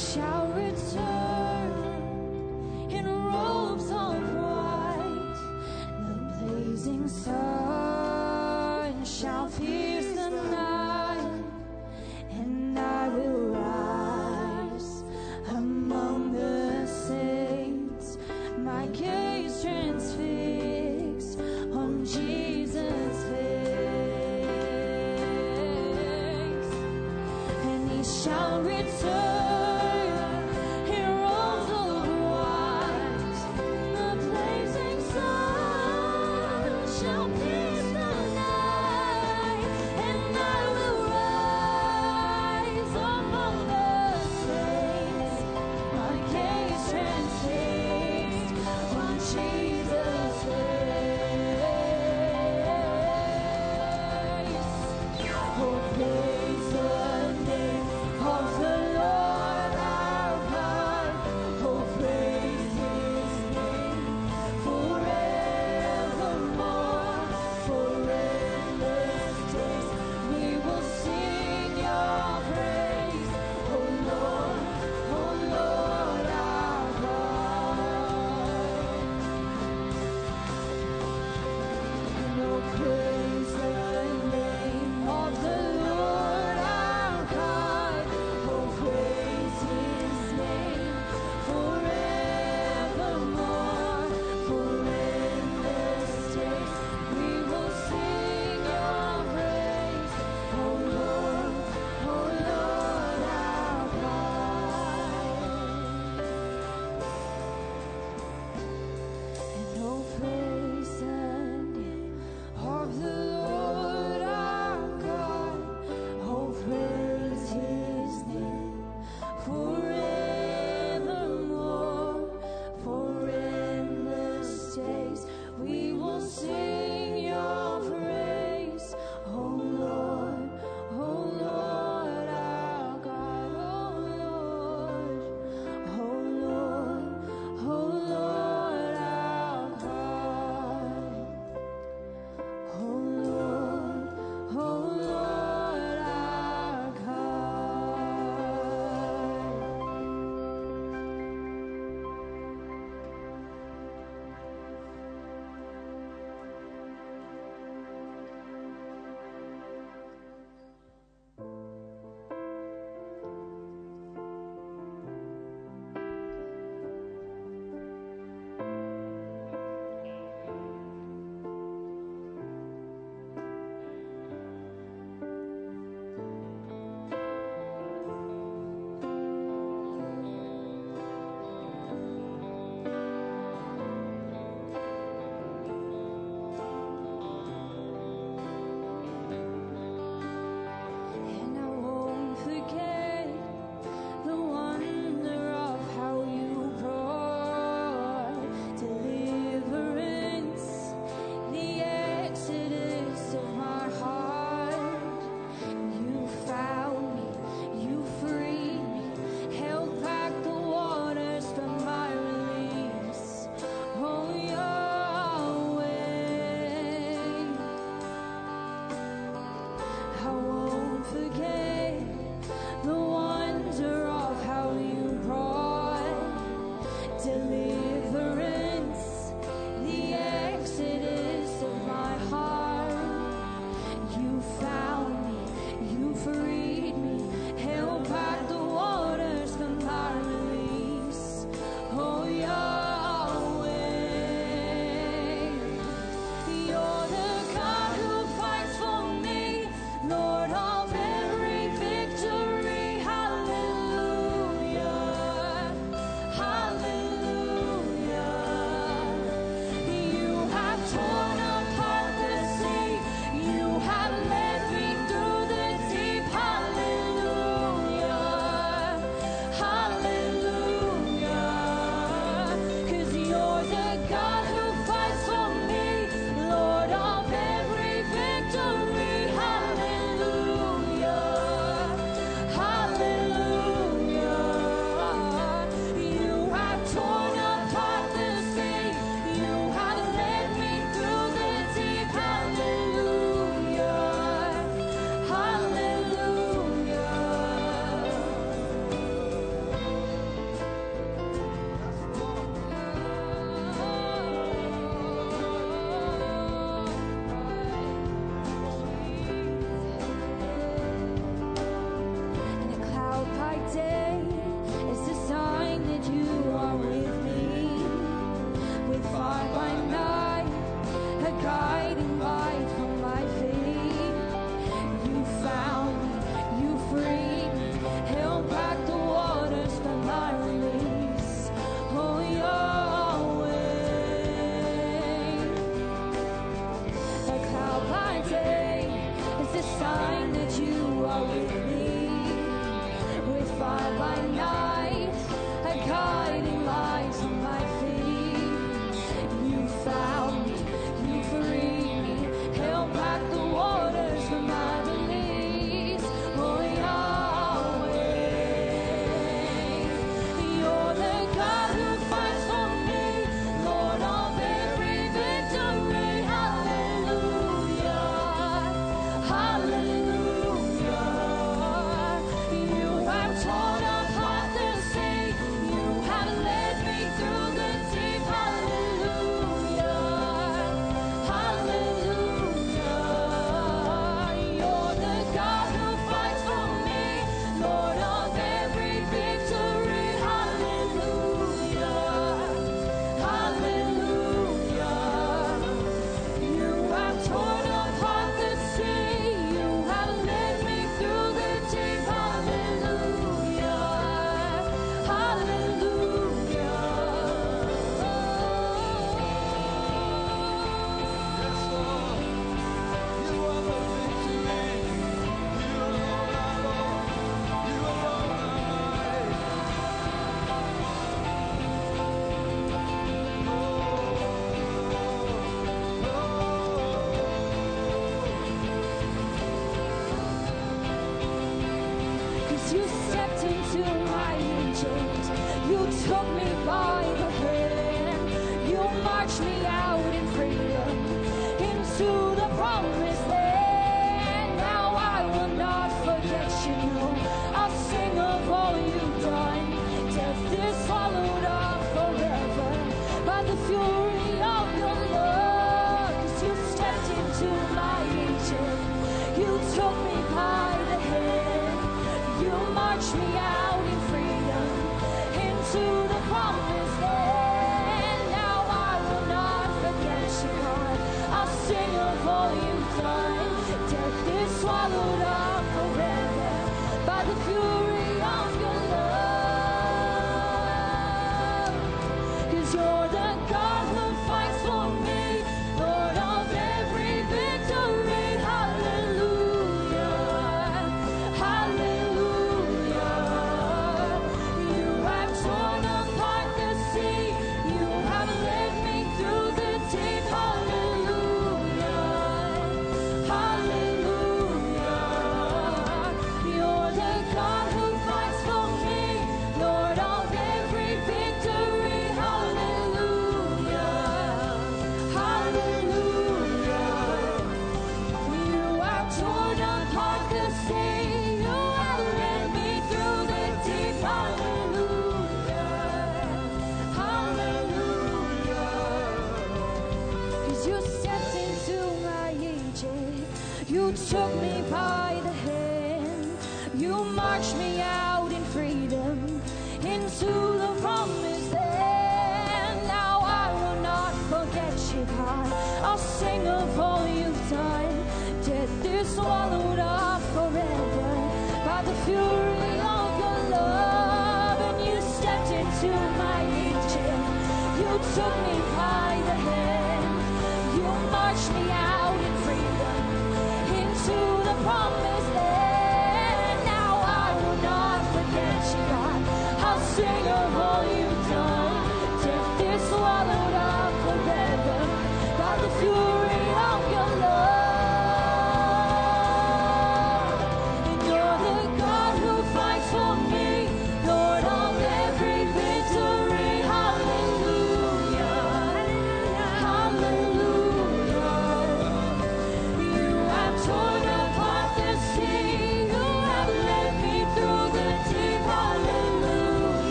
[0.00, 1.29] shall return.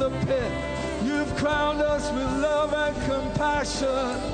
[0.00, 0.50] The pit.
[1.04, 4.29] You've crowned us with love and compassion.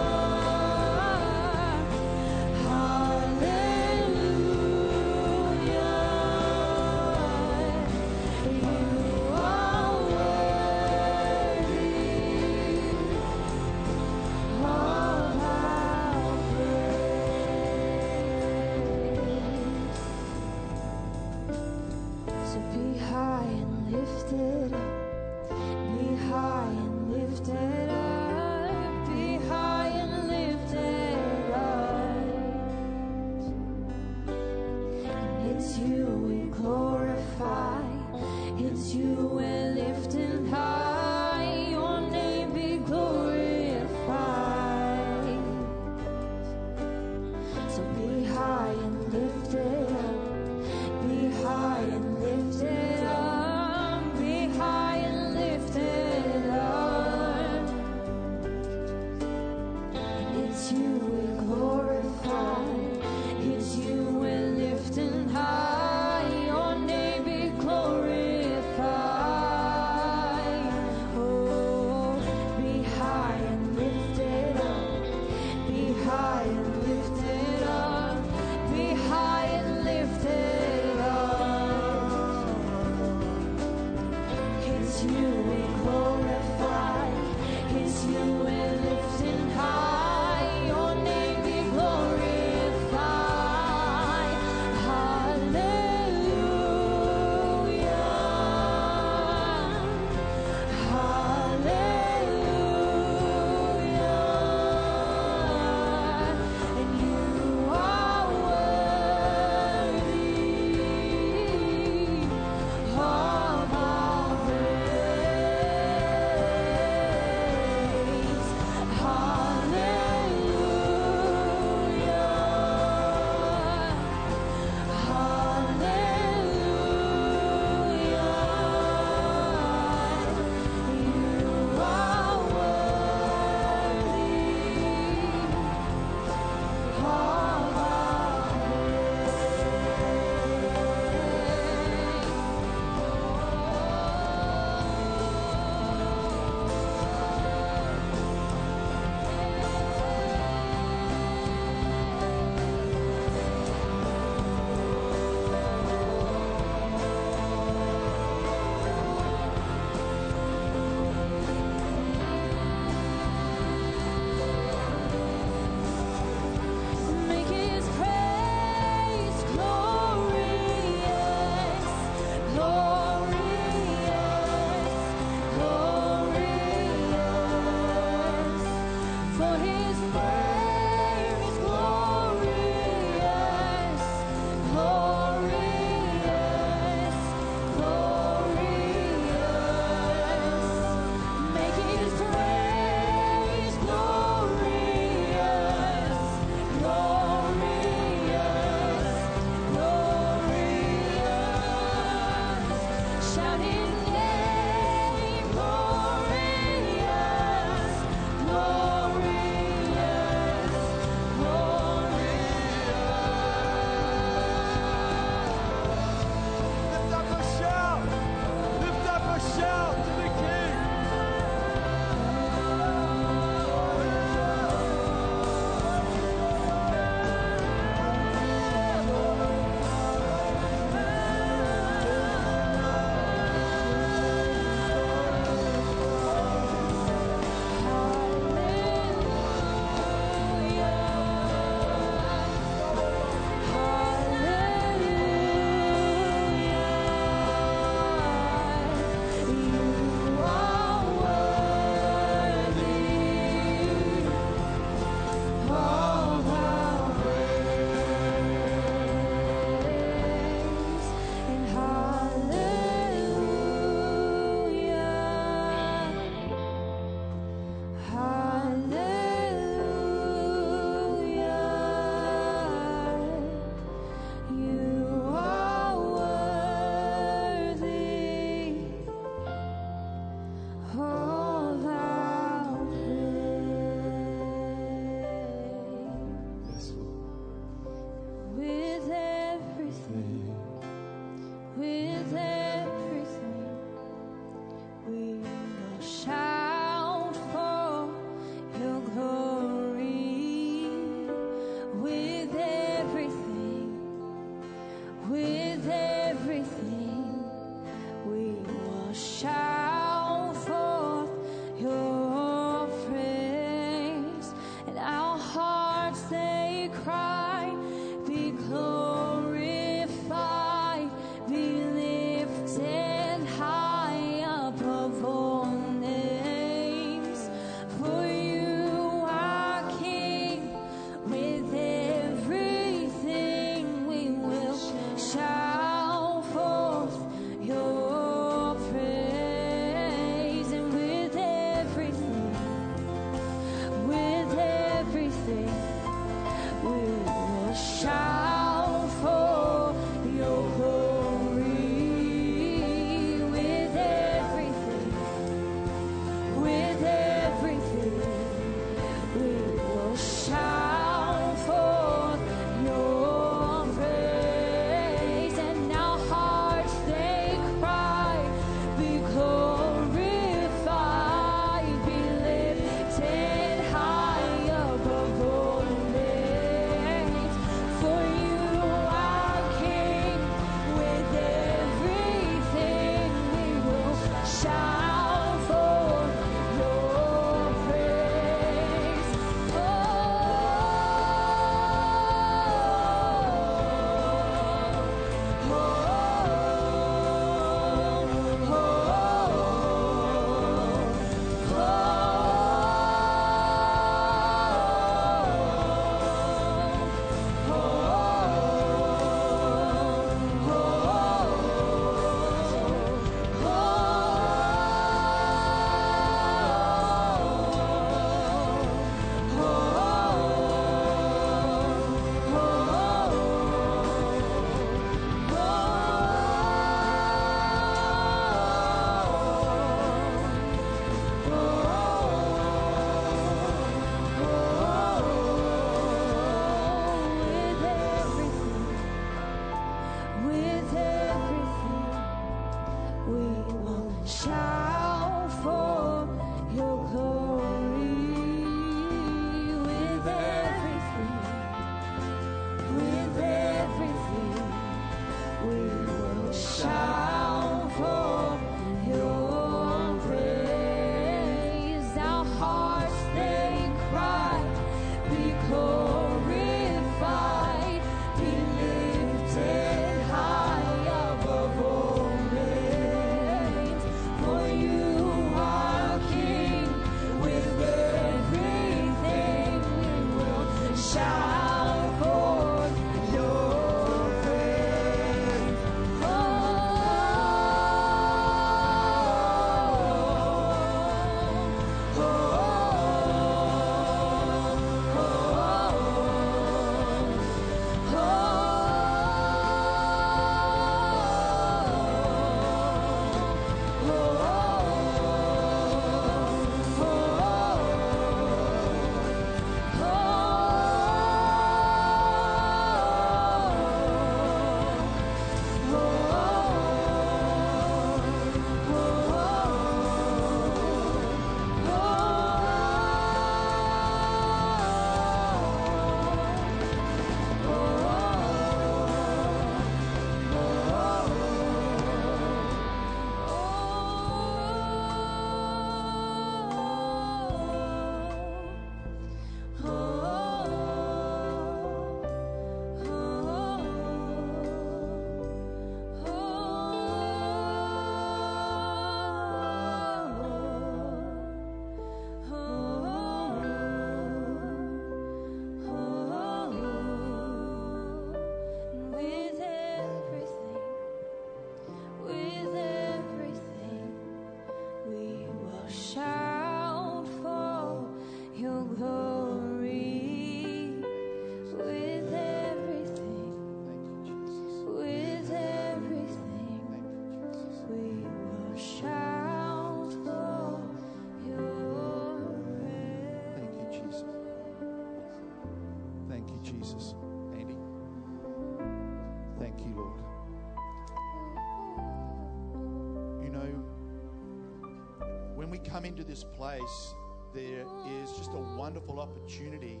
[596.06, 597.14] Into this place,
[597.52, 597.84] there
[598.22, 600.00] is just a wonderful opportunity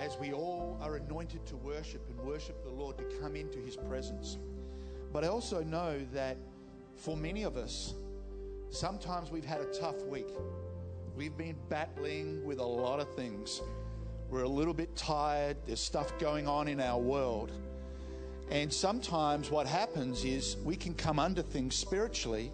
[0.00, 3.76] as we all are anointed to worship and worship the Lord to come into his
[3.76, 4.38] presence.
[5.12, 6.38] But I also know that
[6.96, 7.94] for many of us,
[8.70, 10.28] sometimes we've had a tough week.
[11.14, 13.60] We've been battling with a lot of things.
[14.30, 15.56] We're a little bit tired.
[15.66, 17.52] There's stuff going on in our world.
[18.50, 22.50] And sometimes what happens is we can come under things spiritually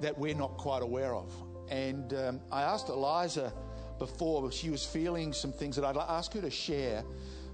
[0.00, 1.32] that we're not quite aware of.
[1.72, 3.50] And um, I asked Eliza
[3.98, 7.02] before, she was feeling some things that I'd ask her to share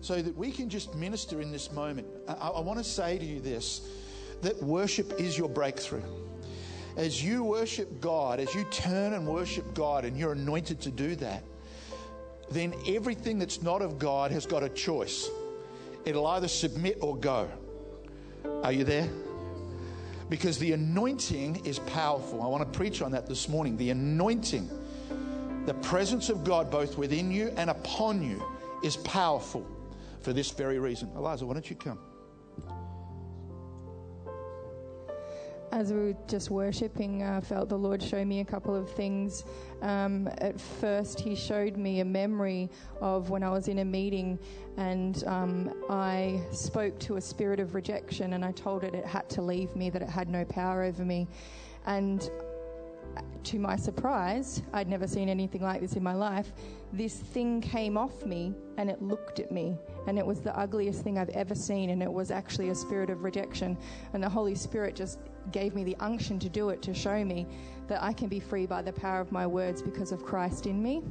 [0.00, 2.08] so that we can just minister in this moment.
[2.26, 3.88] I, I want to say to you this
[4.42, 6.02] that worship is your breakthrough.
[6.96, 11.14] As you worship God, as you turn and worship God, and you're anointed to do
[11.16, 11.44] that,
[12.50, 15.30] then everything that's not of God has got a choice.
[16.04, 17.48] It'll either submit or go.
[18.64, 19.08] Are you there?
[20.29, 22.43] Because the anointing is powerful.
[22.43, 23.76] I want to preach on that this morning.
[23.76, 24.68] The anointing,
[25.66, 28.43] the presence of God both within you and upon you,
[28.85, 29.66] is powerful
[30.20, 31.11] for this very reason.
[31.16, 31.99] Eliza, why don't you come?
[35.72, 39.44] As we were just worshipping, I felt the Lord show me a couple of things.
[39.82, 44.38] Um, at first, He showed me a memory of when I was in a meeting
[44.76, 49.28] and um, I spoke to a spirit of rejection and I told it it had
[49.30, 51.28] to leave me, that it had no power over me.
[51.86, 52.30] And
[53.44, 56.52] to my surprise, I'd never seen anything like this in my life.
[56.92, 59.76] This thing came off me and it looked at me.
[60.06, 61.90] And it was the ugliest thing I've ever seen.
[61.90, 63.76] And it was actually a spirit of rejection.
[64.12, 65.18] And the Holy Spirit just
[65.52, 67.46] gave me the unction to do it to show me
[67.88, 70.82] that I can be free by the power of my words because of Christ in
[70.82, 71.02] me.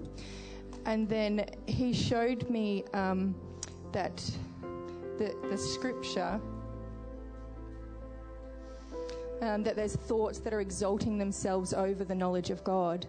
[0.85, 3.35] And then He showed me um,
[3.91, 4.17] that
[5.17, 6.39] the, the scripture
[9.41, 13.05] um, that there's thoughts that are exalting themselves over the knowledge of God.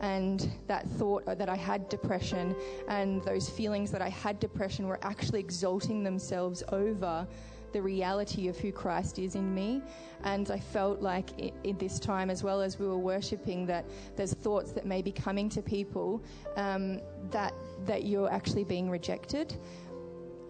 [0.00, 2.54] And that thought that I had depression
[2.88, 7.26] and those feelings that I had depression were actually exalting themselves over
[7.72, 9.82] the reality of who Christ is in me.
[10.24, 13.84] And I felt like in this time, as well as we were worshiping, that
[14.16, 16.22] there's thoughts that may be coming to people
[16.56, 17.00] um,
[17.30, 17.54] that
[17.86, 19.56] that you're actually being rejected,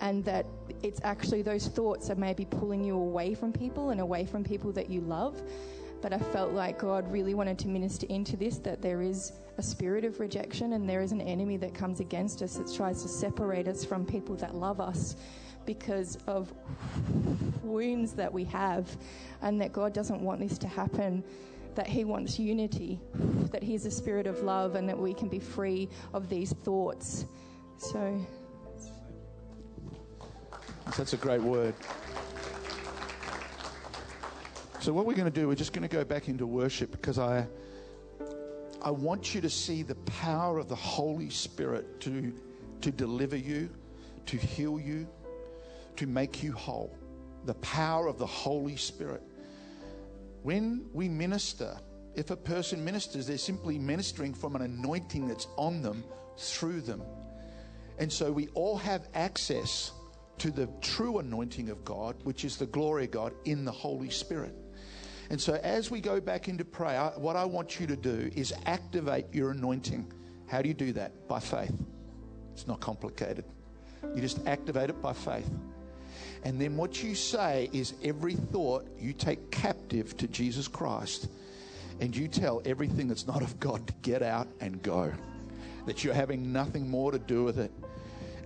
[0.00, 0.46] and that
[0.82, 4.44] it's actually those thoughts that may be pulling you away from people and away from
[4.44, 5.40] people that you love.
[6.00, 9.62] But I felt like God really wanted to minister into this that there is a
[9.62, 13.08] spirit of rejection and there is an enemy that comes against us that tries to
[13.08, 15.16] separate us from people that love us
[15.66, 16.50] because of
[17.62, 18.96] wounds that we have,
[19.42, 21.22] and that God doesn't want this to happen.
[21.74, 22.98] That He wants unity,
[23.52, 27.26] that He's a spirit of love, and that we can be free of these thoughts.
[27.76, 28.18] So.
[30.96, 31.74] That's a great word.
[34.80, 37.18] So what we're going to do, we're just going to go back into worship because
[37.18, 37.46] I
[38.80, 42.32] I want you to see the power of the Holy Spirit to
[42.80, 43.70] to deliver you,
[44.26, 45.06] to heal you,
[45.96, 46.96] to make you whole.
[47.44, 49.22] The power of the Holy Spirit.
[50.42, 51.76] When we minister,
[52.14, 56.04] if a person ministers, they're simply ministering from an anointing that's on them
[56.36, 57.02] through them.
[57.98, 59.90] And so we all have access
[60.38, 64.10] to the true anointing of God, which is the glory of God in the Holy
[64.10, 64.54] Spirit.
[65.30, 68.52] And so as we go back into prayer, what I want you to do is
[68.66, 70.10] activate your anointing.
[70.46, 71.28] How do you do that?
[71.28, 71.74] By faith.
[72.54, 73.44] It's not complicated.
[74.14, 75.50] You just activate it by faith.
[76.44, 81.28] And then what you say is every thought you take captive to Jesus Christ
[82.00, 85.12] and you tell everything that's not of God to get out and go.
[85.86, 87.72] That you're having nothing more to do with it.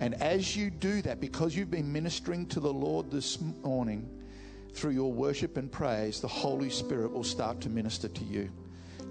[0.01, 4.09] And as you do that, because you've been ministering to the Lord this morning
[4.73, 8.51] through your worship and praise, the Holy Spirit will start to minister to you.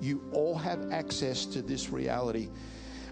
[0.01, 2.49] You all have access to this reality.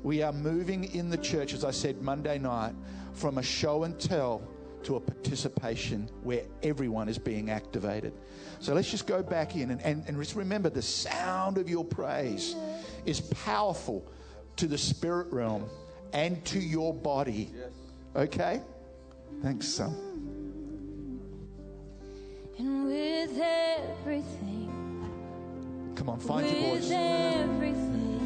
[0.01, 2.73] We are moving in the church, as I said Monday night,
[3.13, 4.41] from a show and tell
[4.83, 8.13] to a participation where everyone is being activated.
[8.59, 11.83] So let's just go back in and, and, and just remember the sound of your
[11.83, 12.55] praise
[13.05, 14.09] is powerful
[14.55, 15.69] to the spirit realm
[16.13, 17.51] and to your body.
[18.15, 18.61] Okay?
[19.41, 19.95] Thanks, son.
[22.57, 24.69] And with everything,
[25.95, 28.19] Come on, find your with everything,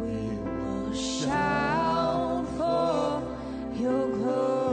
[0.00, 0.16] we
[0.50, 3.22] will shout for
[3.78, 4.71] your glory.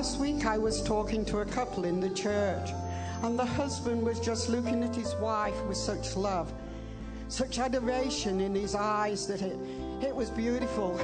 [0.00, 2.70] Last week I was talking to a couple in the church,
[3.22, 6.50] and the husband was just looking at his wife with such love,
[7.28, 9.58] such adoration in his eyes that it,
[10.02, 10.98] it was beautiful.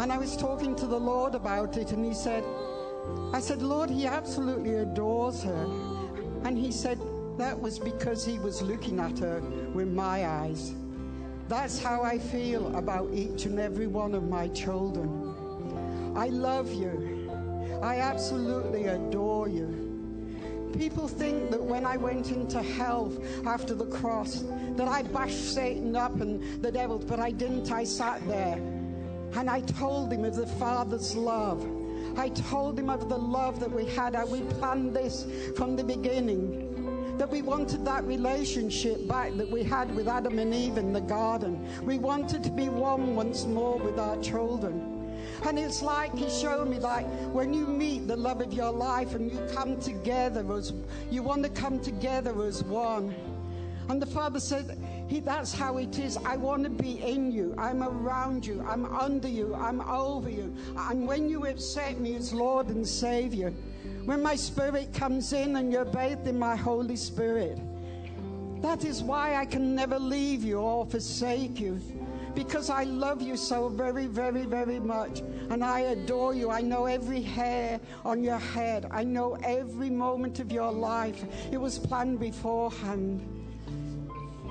[0.00, 2.42] And I was talking to the Lord about it, and he said,
[3.32, 5.62] I said, Lord, he absolutely adores her.
[6.42, 6.98] And he said,
[7.38, 9.40] that was because he was looking at her
[9.74, 10.74] with my eyes.
[11.46, 16.16] That's how I feel about each and every one of my children.
[16.16, 17.11] I love you.
[17.82, 20.70] I absolutely adore you.
[20.78, 23.12] People think that when I went into hell
[23.44, 24.44] after the cross,
[24.76, 27.72] that I bashed Satan up and the devil, but I didn't.
[27.72, 28.54] I sat there
[29.34, 31.66] and I told him of the Father's love.
[32.16, 34.14] I told him of the love that we had.
[34.14, 35.26] How we planned this
[35.56, 40.54] from the beginning that we wanted that relationship back that we had with Adam and
[40.54, 41.68] Eve in the garden.
[41.82, 44.91] We wanted to be one once more with our children.
[45.44, 49.14] And it's like he showed me like when you meet the love of your life
[49.14, 50.72] and you come together as
[51.10, 53.14] you want to come together as one.
[53.88, 54.78] And the Father said,
[55.08, 56.16] he, That's how it is.
[56.24, 57.54] I want to be in you.
[57.58, 58.64] I'm around you.
[58.66, 59.54] I'm under you.
[59.54, 60.54] I'm over you.
[60.76, 63.50] And when you accept me as Lord and Savior,
[64.04, 67.58] when my Spirit comes in and you're bathed in my Holy Spirit,
[68.62, 71.80] that is why I can never leave you or forsake you.
[72.34, 75.20] Because I love you so very, very, very much.
[75.50, 76.50] And I adore you.
[76.50, 78.86] I know every hair on your head.
[78.90, 81.24] I know every moment of your life.
[81.50, 83.20] It was planned beforehand.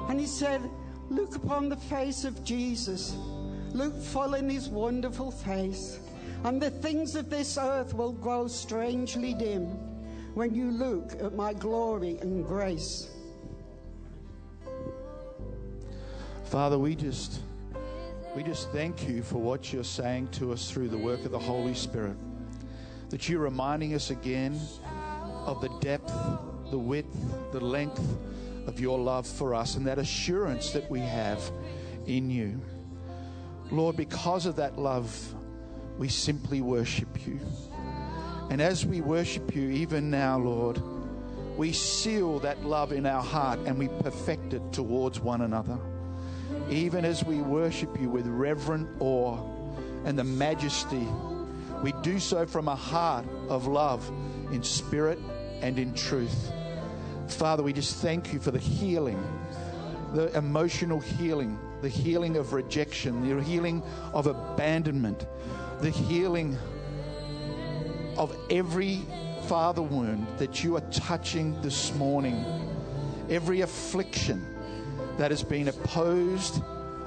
[0.09, 0.61] And he said,
[1.09, 3.15] Look upon the face of Jesus.
[3.73, 5.99] Look full in his wonderful face.
[6.43, 9.65] And the things of this earth will grow strangely dim
[10.34, 13.09] when you look at my glory and grace.
[16.45, 17.41] Father, we just
[18.36, 21.39] we just thank you for what you're saying to us through the work of the
[21.39, 22.15] Holy Spirit.
[23.09, 24.59] That you're reminding us again
[25.45, 26.13] of the depth
[26.71, 28.01] the width, the length
[28.65, 31.39] of your love for us, and that assurance that we have
[32.07, 32.59] in you.
[33.69, 35.36] Lord, because of that love,
[35.97, 37.39] we simply worship you.
[38.49, 40.82] And as we worship you, even now, Lord,
[41.57, 45.77] we seal that love in our heart and we perfect it towards one another.
[46.72, 49.38] Even as we worship you with reverent awe
[50.05, 51.05] and the majesty,
[51.84, 54.09] we do so from a heart of love
[54.53, 55.19] in spirit
[55.61, 56.49] and in truth.
[57.28, 59.22] Father, we just thank you for the healing,
[60.13, 65.26] the emotional healing, the healing of rejection, the healing of abandonment,
[65.82, 66.57] the healing
[68.17, 69.01] of every
[69.47, 72.45] father wound that you are touching this morning,
[73.30, 74.51] every affliction
[75.22, 76.63] that has been opposed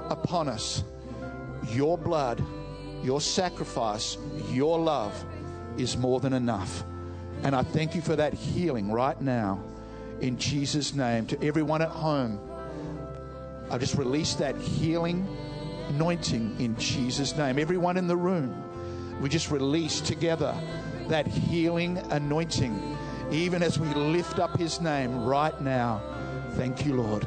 [0.08, 0.84] upon us.
[1.70, 2.40] Your blood,
[3.02, 4.16] your sacrifice,
[4.52, 5.24] your love
[5.76, 6.84] is more than enough.
[7.42, 9.60] And I thank you for that healing right now
[10.20, 11.26] in Jesus' name.
[11.26, 12.38] To everyone at home,
[13.68, 15.26] I just release that healing
[15.88, 17.58] anointing in Jesus' name.
[17.58, 18.54] Everyone in the room,
[19.20, 20.54] we just release together
[21.08, 22.96] that healing anointing,
[23.32, 26.00] even as we lift up his name right now.
[26.52, 27.26] Thank you, Lord.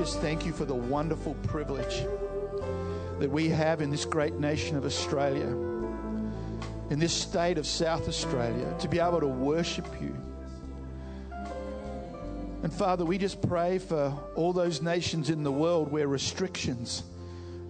[0.00, 2.06] Just thank you for the wonderful privilege
[3.18, 5.46] that we have in this great nation of Australia,
[6.88, 10.16] in this state of South Australia, to be able to worship you.
[12.62, 17.02] And Father, we just pray for all those nations in the world where restrictions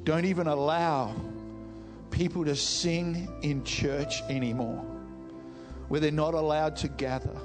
[0.04, 1.12] don't even allow
[2.12, 4.84] people to sing in church anymore,
[5.88, 7.36] where they're not allowed to gather.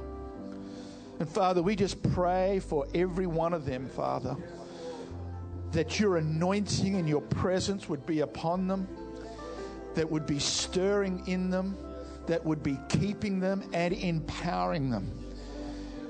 [1.19, 4.38] And Father, we just pray for every one of them, Father,
[5.76, 8.88] that your anointing and your presence would be upon them,
[9.93, 11.78] that would be stirring in them,
[12.28, 15.11] that would be keeping them and empowering them.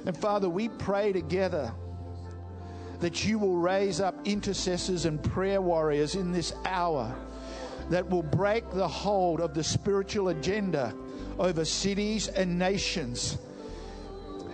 [0.05, 1.73] And Father, we pray together
[2.99, 7.13] that you will raise up intercessors and prayer warriors in this hour
[7.89, 10.93] that will break the hold of the spiritual agenda
[11.39, 13.39] over cities and nations.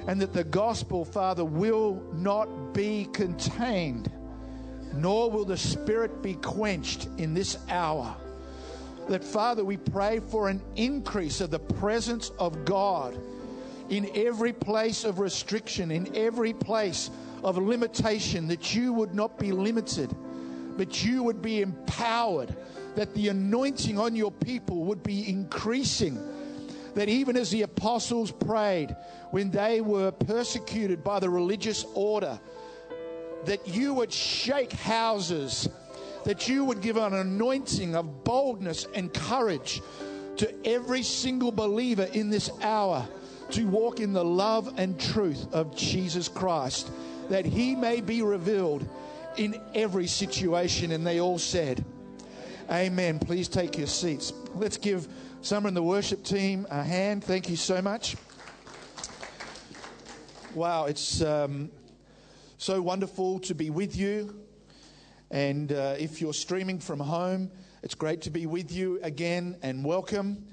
[0.08, 4.10] And that the gospel, Father, will not be contained,
[4.94, 8.16] nor will the spirit be quenched in this hour.
[9.10, 13.18] That, Father, we pray for an increase of the presence of God
[13.90, 17.10] in every place of restriction, in every place
[17.44, 20.16] of limitation, that you would not be limited,
[20.78, 22.56] but you would be empowered,
[22.96, 26.20] that the anointing on your people would be increasing.
[26.94, 28.96] That even as the apostles prayed
[29.32, 32.40] when they were persecuted by the religious order,
[33.46, 35.68] that you would shake houses,
[36.24, 39.82] that you would give an anointing of boldness and courage
[40.38, 43.08] to every single believer in this hour
[43.52, 46.90] to walk in the love and truth of Jesus Christ,
[47.30, 48.88] that he may be revealed
[49.38, 50.92] in every situation.
[50.92, 51.84] And they all said,
[52.70, 53.20] Amen.
[53.20, 54.32] Please take your seats.
[54.56, 55.08] Let's give
[55.44, 57.24] Summer and the worship team a hand.
[57.24, 58.16] Thank you so much.
[60.54, 61.72] Wow, it's um,
[62.62, 64.40] so wonderful to be with you.
[65.32, 67.50] And uh, if you're streaming from home,
[67.82, 70.46] it's great to be with you again and welcome.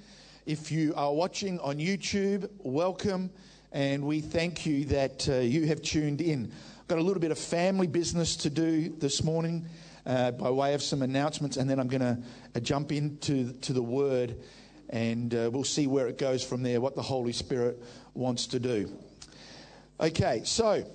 [0.47, 3.29] If you are watching on YouTube, welcome.
[3.73, 6.51] And we thank you that uh, you have tuned in.
[6.81, 9.67] I've got a little bit of family business to do this morning
[10.07, 12.19] uh, by way of some announcements, and then I'm going to
[12.57, 14.35] uh, jump into to the Word,
[14.89, 17.83] and uh, we'll see where it goes from there, what the Holy Spirit
[18.15, 18.91] wants to do.
[20.01, 20.87] Okay, so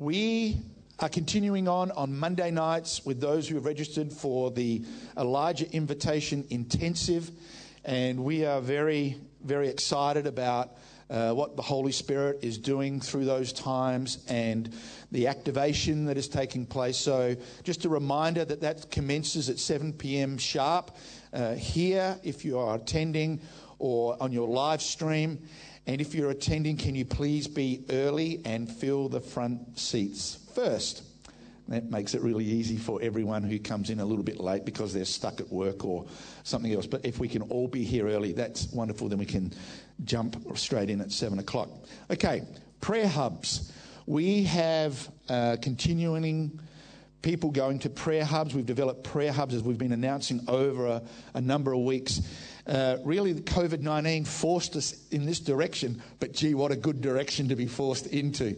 [0.00, 0.56] we
[0.98, 4.82] are continuing on on Monday nights with those who have registered for the
[5.18, 7.30] Elijah Invitation Intensive,
[7.84, 10.70] and we are very, very excited about
[11.10, 14.74] uh, what the Holy Spirit is doing through those times and
[15.12, 16.96] the activation that is taking place.
[16.96, 20.38] So, just a reminder that that commences at 7 p.m.
[20.38, 20.96] sharp
[21.34, 23.42] uh, here if you are attending
[23.78, 25.46] or on your live stream.
[25.86, 31.02] And if you're attending, can you please be early and fill the front seats first?
[31.68, 34.92] That makes it really easy for everyone who comes in a little bit late because
[34.92, 36.04] they're stuck at work or
[36.42, 36.86] something else.
[36.86, 39.08] But if we can all be here early, that's wonderful.
[39.08, 39.52] Then we can
[40.04, 41.70] jump straight in at seven o'clock.
[42.10, 42.42] Okay,
[42.80, 43.72] prayer hubs.
[44.06, 46.58] We have uh, continuing
[47.22, 48.52] people going to prayer hubs.
[48.52, 51.02] We've developed prayer hubs as we've been announcing over a,
[51.34, 52.20] a number of weeks.
[52.70, 57.48] Uh, really, COVID 19 forced us in this direction, but gee, what a good direction
[57.48, 58.56] to be forced into.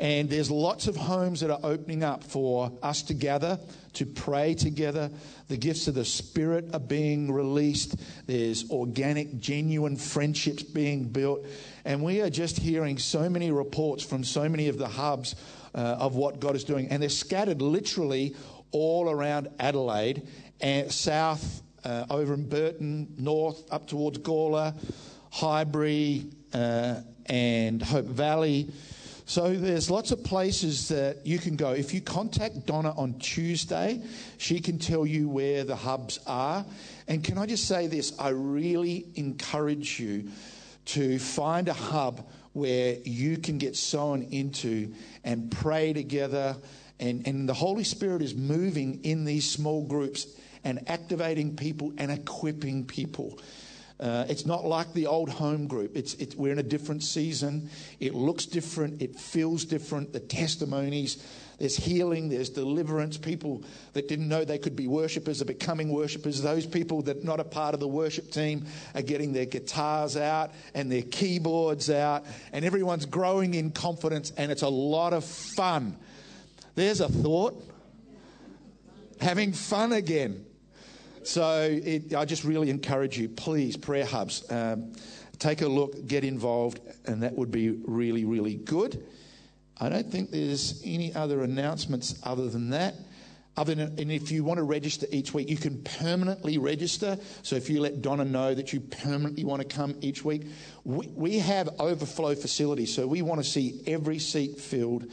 [0.00, 3.60] And there's lots of homes that are opening up for us to gather,
[3.92, 5.12] to pray together.
[5.46, 7.94] The gifts of the Spirit are being released.
[8.26, 11.46] There's organic, genuine friendships being built.
[11.84, 15.36] And we are just hearing so many reports from so many of the hubs
[15.72, 16.88] uh, of what God is doing.
[16.88, 18.34] And they're scattered literally
[18.72, 20.26] all around Adelaide
[20.60, 24.74] and south uh, over in Burton, north up towards Gawler,
[25.30, 28.68] Highbury, uh, and Hope Valley.
[29.24, 31.70] So there's lots of places that you can go.
[31.70, 34.02] If you contact Donna on Tuesday,
[34.36, 36.64] she can tell you where the hubs are.
[37.08, 38.18] And can I just say this?
[38.18, 40.28] I really encourage you
[40.86, 44.92] to find a hub where you can get sown into
[45.24, 46.56] and pray together.
[47.02, 50.26] And, and the Holy Spirit is moving in these small groups
[50.62, 53.40] and activating people and equipping people.
[53.98, 55.96] Uh, it's not like the old home group.
[55.96, 57.70] It's, we're in a different season.
[57.98, 59.02] It looks different.
[59.02, 60.12] It feels different.
[60.12, 61.24] The testimonies,
[61.58, 63.18] there's healing, there's deliverance.
[63.18, 66.40] People that didn't know they could be worshippers are becoming worshippers.
[66.40, 70.16] Those people that are not a part of the worship team are getting their guitars
[70.16, 75.24] out and their keyboards out, and everyone's growing in confidence, and it's a lot of
[75.24, 75.96] fun.
[76.74, 77.62] There's a thought.
[79.20, 80.44] Having fun again.
[81.22, 84.92] So it, I just really encourage you, please, prayer hubs, um,
[85.38, 89.06] take a look, get involved, and that would be really, really good.
[89.80, 92.94] I don't think there's any other announcements other than that.
[93.56, 97.18] Other than, and if you want to register each week, you can permanently register.
[97.42, 100.46] So if you let Donna know that you permanently want to come each week,
[100.84, 102.94] we, we have overflow facilities.
[102.94, 105.04] So we want to see every seat filled,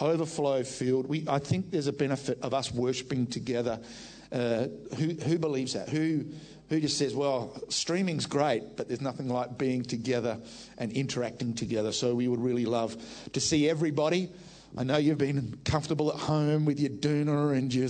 [0.00, 1.06] overflow field.
[1.06, 3.80] We, I think there's a benefit of us worshiping together.
[4.32, 4.66] Uh,
[4.96, 5.88] who, who believes that?
[5.88, 6.24] Who,
[6.68, 10.38] who just says, well, streaming's great, but there's nothing like being together
[10.78, 11.92] and interacting together.
[11.92, 12.96] So we would really love
[13.32, 14.30] to see everybody.
[14.76, 17.88] I know you've been comfortable at home with your doona and your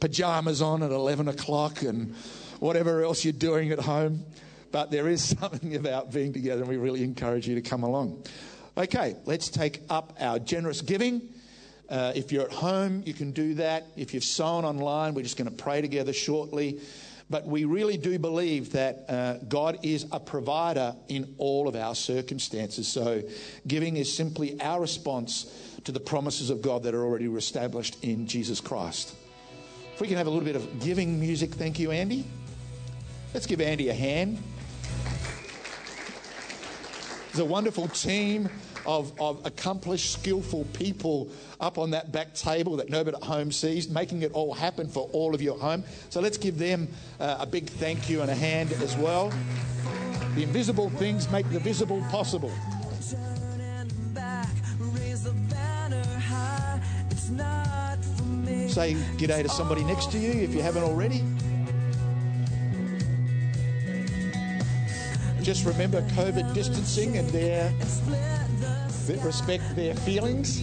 [0.00, 2.14] pajamas on at 11 o'clock and
[2.60, 4.24] whatever else you're doing at home,
[4.70, 8.22] but there is something about being together, and we really encourage you to come along.
[8.76, 11.22] Okay, let's take up our generous giving.
[11.88, 13.86] Uh, if you're at home, you can do that.
[13.96, 16.80] If you've sown online, we're just going to pray together shortly.
[17.30, 21.94] But we really do believe that uh, God is a provider in all of our
[21.94, 22.88] circumstances.
[22.88, 23.22] So
[23.64, 28.26] giving is simply our response to the promises of God that are already established in
[28.26, 29.14] Jesus Christ.
[29.94, 32.24] If we can have a little bit of giving music, thank you, Andy.
[33.32, 34.42] Let's give Andy a hand.
[37.34, 38.48] There's a wonderful team
[38.86, 41.28] of, of accomplished, skillful people
[41.60, 45.10] up on that back table that nobody at home sees, making it all happen for
[45.10, 45.82] all of you at home.
[46.10, 46.86] So let's give them
[47.18, 49.32] uh, a big thank you and a hand as well.
[50.36, 52.52] The invisible things make the visible possible.
[58.68, 61.24] Say g'day to somebody next to you if you haven't already.
[65.44, 67.70] Just remember COVID distancing and their
[69.22, 70.62] respect their feelings.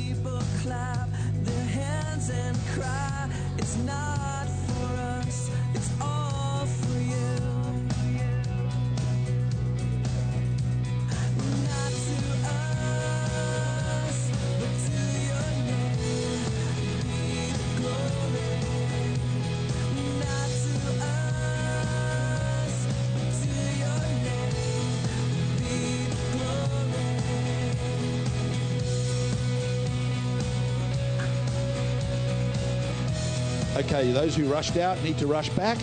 [33.93, 35.77] Okay, those who rushed out need to rush back.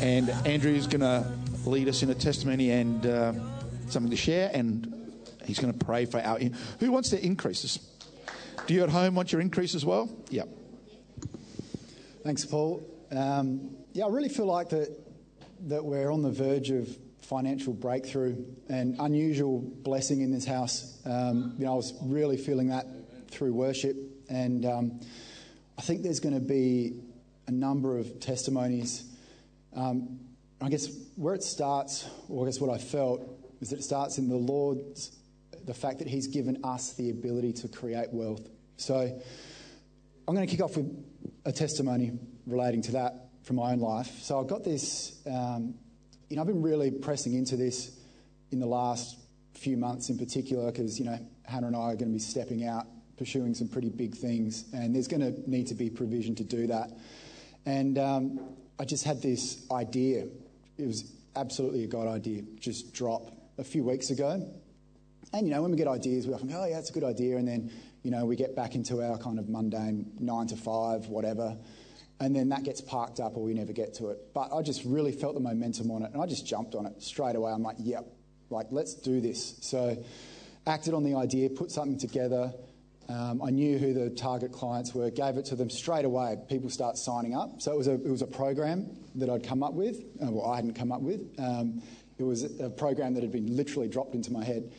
[0.00, 1.30] And Andrew is going to
[1.68, 3.34] lead us in a testimony and uh,
[3.88, 5.12] something to share, and
[5.44, 6.38] he's going to pray for our.
[6.38, 7.78] In- who wants their increases?
[8.66, 10.08] Do you at home want your increase as well?
[10.30, 10.48] Yep.
[12.24, 12.88] Thanks, Paul.
[13.10, 14.98] Um, yeah, I really feel like that
[15.68, 16.88] that we're on the verge of
[17.20, 21.02] financial breakthrough and unusual blessing in this house.
[21.04, 22.86] Um, you know, I was really feeling that
[23.28, 23.94] through worship,
[24.30, 25.00] and um,
[25.80, 27.00] I think there's going to be
[27.46, 29.02] a number of testimonies.
[29.74, 30.20] Um,
[30.60, 33.22] I guess where it starts, or I guess what I felt,
[33.62, 35.10] is that it starts in the Lord's,
[35.64, 38.46] the fact that He's given us the ability to create wealth.
[38.76, 38.94] So
[40.28, 40.94] I'm going to kick off with
[41.46, 42.12] a testimony
[42.46, 44.18] relating to that from my own life.
[44.20, 45.76] So I've got this, um,
[46.28, 47.98] you know, I've been really pressing into this
[48.50, 49.16] in the last
[49.54, 52.66] few months in particular because, you know, Hannah and I are going to be stepping
[52.66, 52.86] out
[53.20, 56.66] pursuing some pretty big things, and there's going to need to be provision to do
[56.66, 56.90] that.
[57.66, 58.40] And um,
[58.78, 60.24] I just had this idea.
[60.78, 64.42] It was absolutely a God idea, just drop a few weeks ago.
[65.34, 67.04] And, you know, when we get ideas, we often go, oh, yeah, that's a good
[67.04, 67.36] idea.
[67.36, 67.70] And then,
[68.02, 71.58] you know, we get back into our kind of mundane nine to five, whatever.
[72.20, 74.32] And then that gets parked up or we never get to it.
[74.32, 77.02] But I just really felt the momentum on it and I just jumped on it
[77.02, 77.52] straight away.
[77.52, 78.06] I'm like, yep,
[78.48, 79.58] like, let's do this.
[79.60, 80.02] So,
[80.66, 82.52] acted on the idea, put something together.
[83.10, 86.36] Um, I knew who the target clients were, gave it to them straight away.
[86.48, 87.60] People start signing up.
[87.60, 89.96] So it was a, it was a program that I'd come up with.
[90.22, 91.20] Uh, well, I hadn't come up with.
[91.38, 91.82] Um,
[92.18, 94.70] it was a program that had been literally dropped into my head.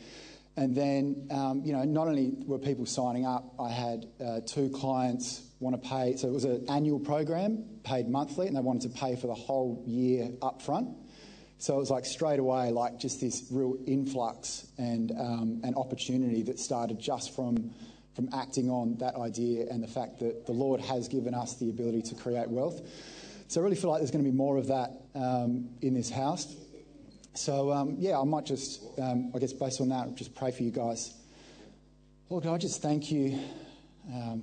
[0.56, 4.70] And then, um, you know, not only were people signing up, I had uh, two
[4.70, 6.16] clients want to pay.
[6.16, 9.34] So it was an annual program, paid monthly, and they wanted to pay for the
[9.34, 10.88] whole year up front.
[11.58, 16.42] So it was like straight away, like just this real influx and um, an opportunity
[16.44, 17.72] that started just from
[18.14, 21.70] from acting on that idea and the fact that the Lord has given us the
[21.70, 22.80] ability to create wealth.
[23.48, 26.10] So I really feel like there's going to be more of that um, in this
[26.10, 26.54] house.
[27.34, 30.62] So, um, yeah, I might just, um, I guess, based on that, just pray for
[30.62, 31.14] you guys.
[32.28, 33.38] Lord, I just thank you
[34.08, 34.42] um,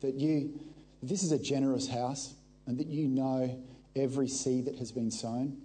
[0.00, 0.60] that you,
[1.02, 2.34] this is a generous house
[2.66, 3.62] and that you know
[3.96, 5.58] every seed that has been sown.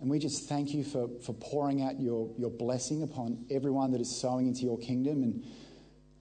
[0.00, 4.00] And we just thank you for, for pouring out your, your blessing upon everyone that
[4.00, 5.22] is sowing into your kingdom.
[5.22, 5.44] And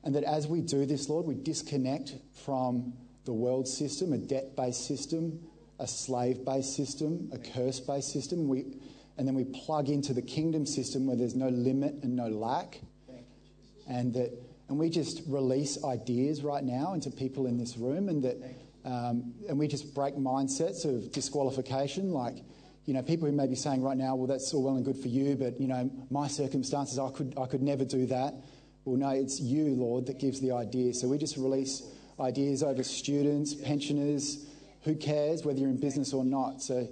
[0.09, 2.93] and that as we do this, Lord, we disconnect from
[3.25, 5.39] the world system, a debt based system,
[5.77, 8.47] a slave based system, a curse based system.
[8.47, 8.65] We,
[9.19, 12.81] and then we plug into the kingdom system where there's no limit and no lack.
[13.87, 14.31] and that
[14.67, 18.37] and we just release ideas right now into people in this room, and that
[18.85, 22.37] um, and we just break mindsets of disqualification, like
[22.85, 24.97] you know people who may be saying right now, well, that's all well and good
[24.97, 28.33] for you, but you know my circumstances, I could I could never do that.
[28.89, 30.95] Well, no, it's you, Lord, that gives the idea.
[30.95, 31.83] So we just release
[32.19, 34.47] ideas over students, pensioners,
[34.81, 36.61] who cares whether you're in business or not.
[36.61, 36.87] So.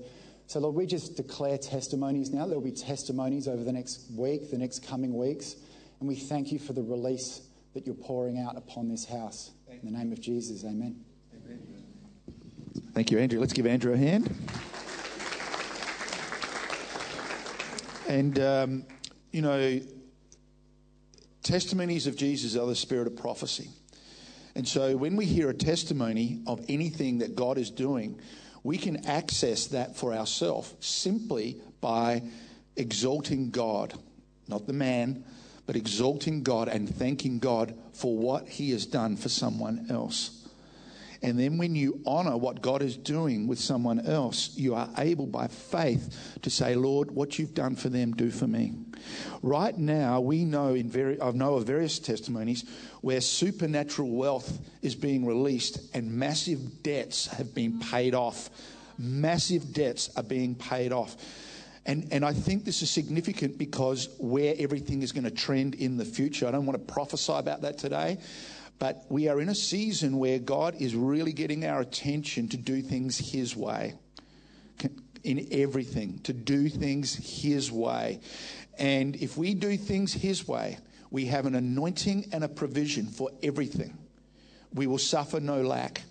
[0.49, 2.45] So, Lord, we just declare testimonies now.
[2.45, 5.57] There will be testimonies over the next week, the next coming weeks.
[5.99, 7.41] And we thank you for the release
[7.73, 9.51] that you're pouring out upon this house.
[9.69, 11.03] In the name of Jesus, amen.
[12.93, 13.41] Thank you, Andrew.
[13.41, 14.33] Let's give Andrew a hand.
[18.07, 18.85] And, um,
[19.33, 19.81] you know,
[21.47, 23.69] testimonies of Jesus are the spirit of prophecy.
[24.53, 28.19] And so when we hear a testimony of anything that God is doing,
[28.63, 32.23] we can access that for ourselves simply by
[32.75, 33.93] exalting God,
[34.49, 35.23] not the man,
[35.65, 40.47] but exalting God and thanking God for what he has done for someone else.
[41.21, 45.27] And then when you honor what God is doing with someone else, you are able
[45.27, 48.73] by faith to say, Lord, what you've done for them, do for me.
[49.41, 52.63] Right now, we know in very, I know of various testimonies
[53.01, 58.49] where supernatural wealth is being released and massive debts have been paid off.
[58.97, 61.15] Massive debts are being paid off.
[61.87, 65.95] And, and I think this is significant because where everything is going to trend in
[65.95, 66.45] the future.
[66.45, 68.17] I don't want to prophesy about that today,
[68.77, 72.81] but we are in a season where God is really getting our attention to do
[72.81, 73.93] things His way.
[75.23, 78.21] In everything, to do things His way.
[78.77, 80.77] And if we do things His way,
[81.09, 83.97] we have an anointing and a provision for everything.
[84.73, 86.01] We will suffer no lack.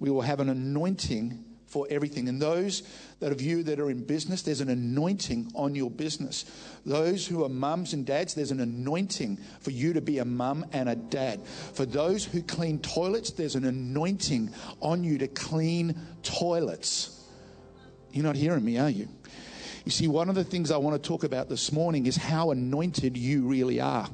[0.00, 2.28] We will have an anointing for everything.
[2.28, 2.84] And those
[3.18, 6.44] that of you that are in business, there's an anointing on your business.
[6.86, 10.66] Those who are mums and dads, there's an anointing for you to be a mum
[10.72, 11.44] and a dad.
[11.46, 17.26] For those who clean toilets, there's an anointing on you to clean toilets.
[18.12, 19.08] You're not hearing me, are you?
[19.84, 22.52] You see, one of the things I want to talk about this morning is how
[22.52, 24.08] anointed you really are.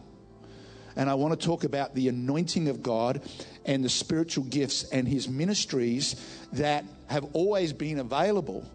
[0.97, 3.23] And I want to talk about the anointing of God
[3.65, 6.17] and the spiritual gifts and his ministries
[6.55, 8.69] that have always been available.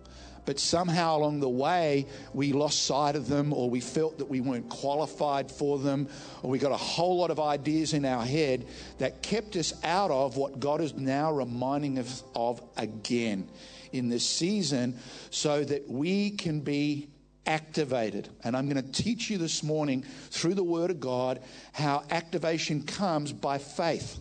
[0.45, 4.39] But somehow along the way, we lost sight of them, or we felt that we
[4.39, 6.07] weren't qualified for them,
[6.43, 8.65] or we got a whole lot of ideas in our head
[8.99, 13.49] that kept us out of what God is now reminding us of again
[13.97, 14.97] in this season
[15.29, 17.07] so that we can be
[17.45, 18.29] activated.
[18.43, 21.41] And I'm going to teach you this morning through the Word of God
[21.73, 24.19] how activation comes by faith.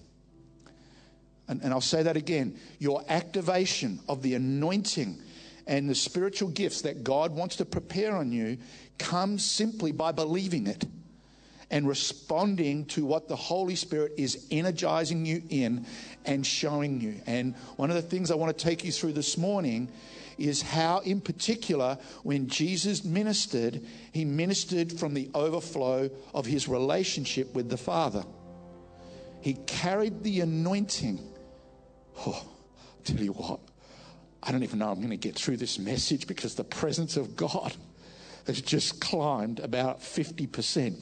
[1.48, 5.20] And, and, I'll say that again your activation of the anointing
[5.66, 8.58] and the spiritual gifts that God wants to prepare on you
[8.98, 10.84] comes simply by believing it
[11.70, 15.86] and responding to what the Holy Spirit is energizing you in
[16.24, 17.20] and showing you.
[17.26, 19.90] And one of the things I want to take you through this morning
[20.38, 23.80] is how, in particular, when Jesus ministered,
[24.12, 28.24] he ministered from the overflow of his relationship with the Father.
[29.40, 31.20] He carried the anointing.
[32.26, 33.60] Oh, I'll tell you what,
[34.42, 37.36] I don't even know I'm going to get through this message because the presence of
[37.36, 37.74] God
[38.46, 40.96] has just climbed about 50%.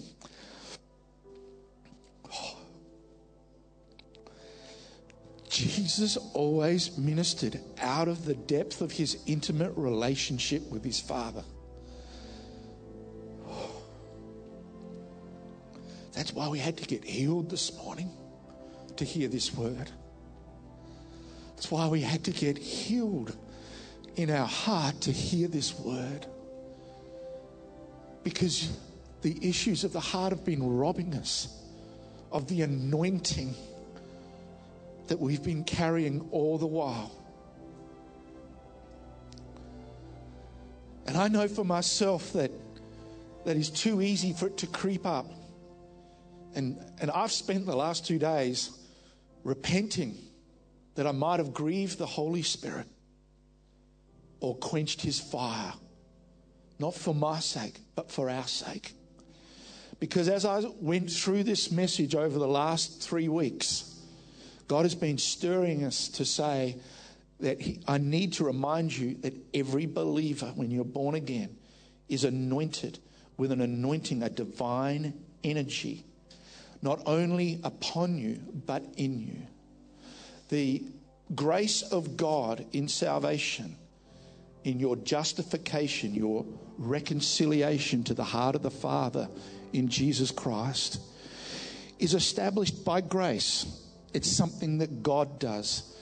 [5.53, 11.45] Jesus always ministered out of the depth of his intimate relationship with his Father.
[16.15, 18.11] That's why we had to get healed this morning
[18.97, 19.91] to hear this word.
[21.55, 23.37] That's why we had to get healed
[24.16, 26.24] in our heart to hear this word.
[28.24, 28.74] Because
[29.20, 31.62] the issues of the heart have been robbing us
[32.31, 33.55] of the anointing
[35.12, 37.12] that we've been carrying all the while.
[41.06, 42.51] And I know for myself that
[43.44, 45.30] that is too easy for it to creep up.
[46.55, 48.70] And, and I've spent the last two days
[49.44, 50.16] repenting
[50.94, 52.86] that I might have grieved the Holy Spirit
[54.40, 55.74] or quenched his fire,
[56.78, 58.94] not for my sake, but for our sake.
[60.01, 63.91] Because as I went through this message over the last three weeks,
[64.73, 66.77] God has been stirring us to say
[67.40, 71.59] that he, I need to remind you that every believer, when you're born again,
[72.09, 72.99] is anointed
[73.36, 75.12] with an anointing, a divine
[75.44, 76.07] energy,
[76.81, 79.43] not only upon you, but in you.
[80.49, 80.85] The
[81.35, 83.77] grace of God in salvation,
[84.65, 86.47] in your justification, your
[86.78, 89.28] reconciliation to the heart of the Father
[89.74, 90.99] in Jesus Christ
[91.99, 93.81] is established by grace.
[94.14, 95.97] It's something that God does,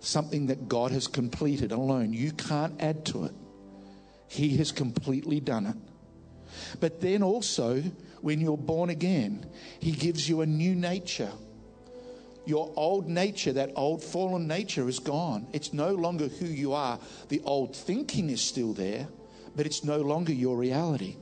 [0.00, 2.12] something that God has completed alone.
[2.12, 3.32] You can't add to it.
[4.28, 5.76] He has completely done it.
[6.80, 7.82] But then also,
[8.20, 9.46] when you're born again,
[9.78, 11.32] He gives you a new nature.
[12.46, 15.46] Your old nature, that old fallen nature, is gone.
[15.52, 16.98] It's no longer who you are.
[17.28, 19.08] The old thinking is still there,
[19.54, 21.16] but it's no longer your reality.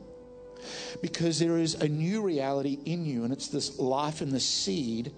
[1.03, 5.13] Because there is a new reality in you, and it's this life and the seed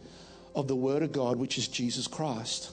[0.55, 2.72] of the Word of God, which is Jesus Christ.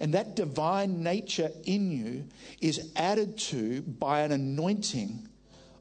[0.00, 2.24] And that divine nature in you
[2.60, 5.28] is added to by an anointing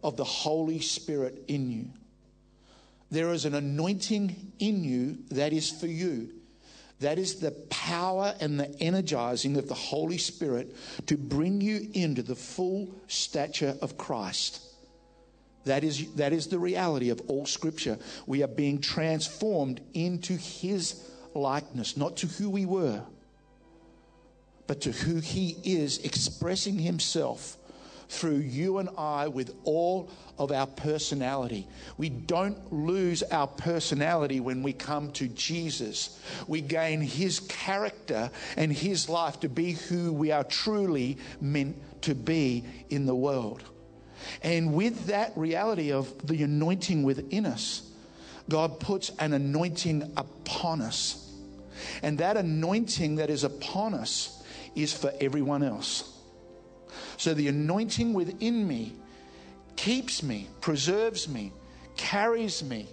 [0.03, 1.85] of the Holy Spirit in you.
[3.11, 6.29] There is an anointing in you that is for you.
[6.99, 10.75] That is the power and the energizing of the Holy Spirit
[11.07, 14.61] to bring you into the full stature of Christ.
[15.65, 17.97] That is, that is the reality of all Scripture.
[18.25, 23.03] We are being transformed into His likeness, not to who we were,
[24.67, 27.57] but to who He is, expressing Himself
[28.09, 30.09] through you and I with all
[30.39, 31.67] of our personality.
[31.97, 36.19] We don't lose our personality when we come to Jesus.
[36.47, 42.15] We gain His character and His life to be who we are truly meant to
[42.15, 43.63] be in the world.
[44.41, 47.89] And with that reality of the anointing within us,
[48.47, 51.31] God puts an anointing upon us.
[52.01, 54.43] And that anointing that is upon us
[54.75, 56.17] is for everyone else.
[57.17, 58.95] So the anointing within me
[59.75, 61.51] keeps me, preserves me,
[61.95, 62.87] carries me,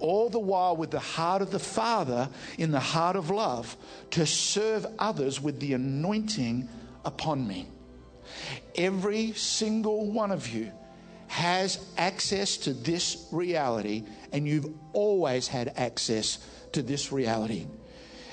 [0.00, 2.28] all the while with the heart of the Father
[2.58, 3.76] in the heart of love
[4.10, 6.68] to serve others with the anointing
[7.04, 7.68] upon me.
[8.76, 10.72] Every single one of you
[11.28, 16.38] has access to this reality, and you've always had access
[16.72, 17.66] to this reality.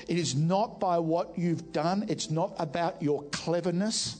[0.08, 4.18] It is not by what you've done, it's not about your cleverness.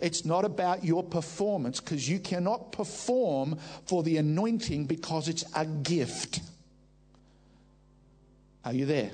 [0.00, 5.66] It's not about your performance because you cannot perform for the anointing because it's a
[5.66, 6.40] gift.
[8.64, 9.10] Are you there?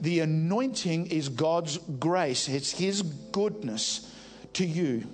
[0.00, 4.12] The anointing is God's grace, it's His goodness
[4.58, 5.06] to you.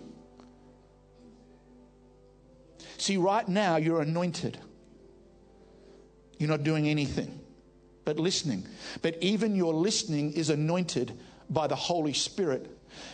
[2.98, 4.58] See, right now you're anointed.
[6.38, 7.40] You're not doing anything
[8.04, 8.66] but listening.
[9.02, 11.18] But even your listening is anointed
[11.50, 12.70] by the Holy Spirit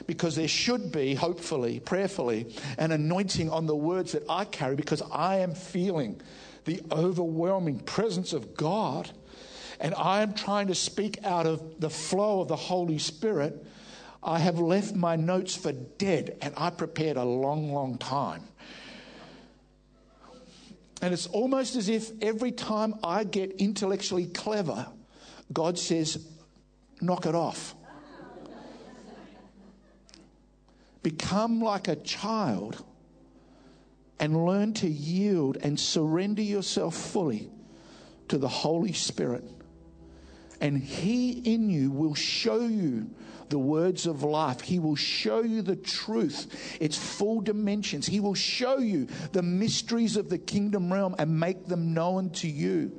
[0.06, 5.02] because there should be, hopefully, prayerfully, an anointing on the words that I carry because
[5.10, 6.20] I am feeling
[6.64, 9.10] the overwhelming presence of God
[9.80, 13.64] and I am trying to speak out of the flow of the Holy Spirit.
[14.22, 18.42] I have left my notes for dead and I prepared a long, long time.
[21.02, 24.86] And it's almost as if every time I get intellectually clever,
[25.52, 26.26] God says,
[27.00, 27.74] knock it off.
[31.02, 32.84] Become like a child
[34.18, 37.50] and learn to yield and surrender yourself fully
[38.28, 39.44] to the Holy Spirit.
[40.60, 43.10] And He in you will show you
[43.50, 44.60] the words of life.
[44.60, 48.06] He will show you the truth, its full dimensions.
[48.06, 52.48] He will show you the mysteries of the kingdom realm and make them known to
[52.48, 52.92] you.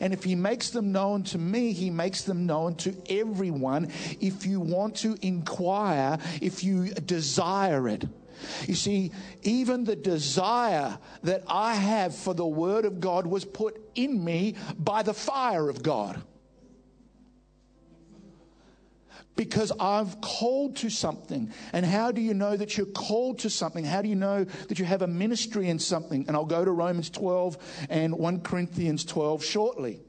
[0.00, 4.46] And if he makes them known to me, he makes them known to everyone if
[4.46, 8.04] you want to inquire, if you desire it.
[8.66, 9.12] You see,
[9.42, 14.56] even the desire that I have for the Word of God was put in me
[14.78, 16.22] by the fire of God
[19.36, 21.52] because I've called to something.
[21.72, 23.84] And how do you know that you're called to something?
[23.84, 26.24] How do you know that you have a ministry in something?
[26.26, 30.00] And I'll go to Romans 12 and 1 Corinthians 12 shortly.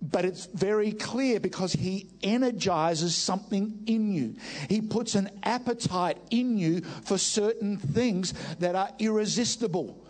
[0.00, 4.34] But it's very clear because he energizes something in you.
[4.68, 10.04] He puts an appetite in you for certain things that are irresistible.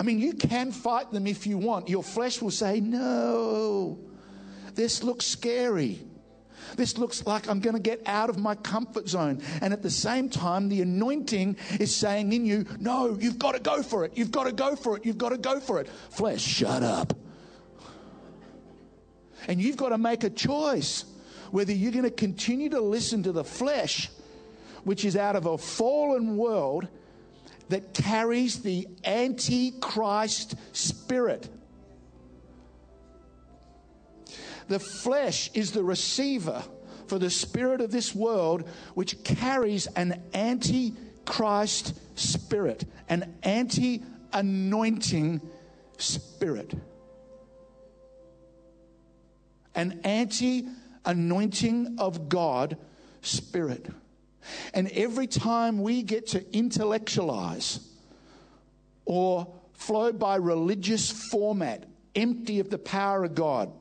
[0.00, 1.88] I mean, you can fight them if you want.
[1.88, 4.00] Your flesh will say, No,
[4.74, 6.00] this looks scary.
[6.76, 9.42] This looks like I'm going to get out of my comfort zone.
[9.60, 13.60] And at the same time, the anointing is saying in you, no, you've got to
[13.60, 14.12] go for it.
[14.16, 15.04] You've got to go for it.
[15.04, 15.88] You've got to go for it.
[16.10, 17.14] Flesh, shut up.
[19.48, 21.04] And you've got to make a choice
[21.50, 24.08] whether you're going to continue to listen to the flesh,
[24.84, 26.88] which is out of a fallen world
[27.68, 31.48] that carries the antichrist spirit
[34.68, 36.62] The flesh is the receiver
[37.06, 40.94] for the spirit of this world, which carries an anti
[41.24, 44.02] Christ spirit, an anti
[44.32, 45.40] anointing
[45.98, 46.74] spirit.
[49.74, 50.66] an anti
[51.04, 52.76] anointing of God
[53.22, 53.86] spirit.
[54.74, 57.80] And every time we get to intellectualize
[59.04, 61.84] or flow by religious format,
[62.14, 63.72] empty of the power of God,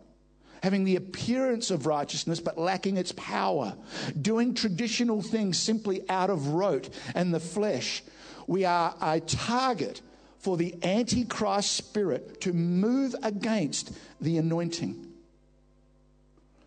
[0.62, 3.76] having the appearance of righteousness but lacking its power,
[4.20, 8.04] doing traditional things simply out of rote and the flesh,
[8.48, 10.02] we are a target
[10.40, 15.08] for the Antichrist spirit to move against the anointing.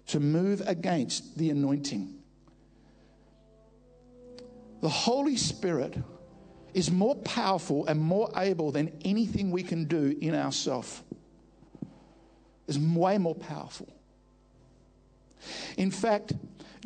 [0.08, 2.14] To move against the anointing.
[4.80, 5.96] The Holy Spirit
[6.74, 11.00] is more powerful and more able than anything we can do in ourselves.
[12.66, 13.92] Is way more powerful.
[15.76, 16.32] In fact,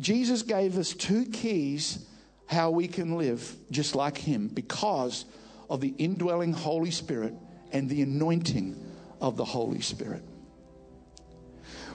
[0.01, 2.05] Jesus gave us two keys
[2.47, 5.25] how we can live just like Him because
[5.71, 7.35] of the indwelling Holy Spirit
[7.73, 8.77] and the anointing
[9.21, 10.23] of the Holy Spirit.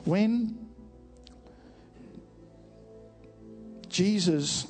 [0.05, 0.63] When
[3.89, 4.67] Jesus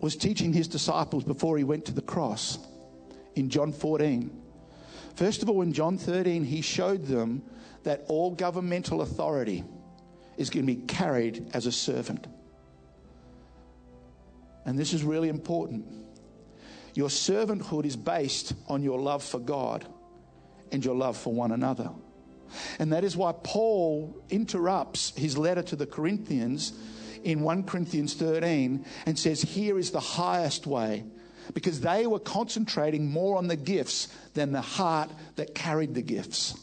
[0.00, 2.58] was teaching his disciples before he went to the cross
[3.34, 4.30] in John 14,
[5.14, 7.42] first of all, in John 13, he showed them
[7.86, 9.62] that all governmental authority
[10.36, 12.26] is going to be carried as a servant.
[14.64, 15.86] And this is really important.
[16.94, 19.86] Your servanthood is based on your love for God
[20.72, 21.90] and your love for one another.
[22.80, 26.72] And that is why Paul interrupts his letter to the Corinthians
[27.22, 31.04] in 1 Corinthians 13 and says, Here is the highest way.
[31.54, 36.56] Because they were concentrating more on the gifts than the heart that carried the gifts.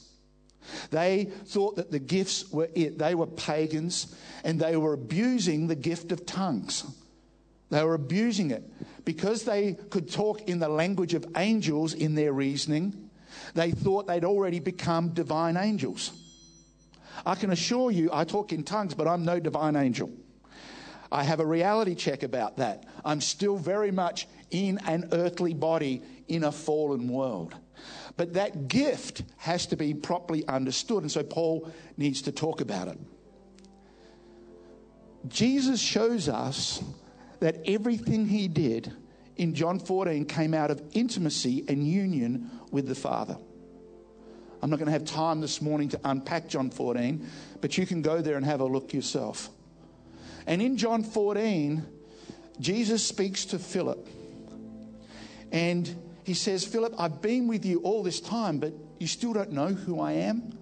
[0.91, 2.97] They thought that the gifts were it.
[2.97, 6.85] They were pagans and they were abusing the gift of tongues.
[7.69, 8.63] They were abusing it
[9.05, 13.09] because they could talk in the language of angels in their reasoning.
[13.55, 16.11] They thought they'd already become divine angels.
[17.25, 20.11] I can assure you, I talk in tongues, but I'm no divine angel.
[21.11, 22.85] I have a reality check about that.
[23.05, 27.55] I'm still very much in an earthly body in a fallen world.
[28.15, 31.03] But that gift has to be properly understood.
[31.03, 32.97] And so Paul needs to talk about it.
[35.27, 36.83] Jesus shows us
[37.39, 38.93] that everything he did
[39.37, 43.37] in John 14 came out of intimacy and union with the Father.
[44.61, 47.27] I'm not going to have time this morning to unpack John 14,
[47.61, 49.49] but you can go there and have a look yourself.
[50.45, 51.85] And in John 14,
[52.59, 54.07] Jesus speaks to Philip.
[55.51, 59.51] And he says, Philip, I've been with you all this time, but you still don't
[59.51, 60.57] know who I am?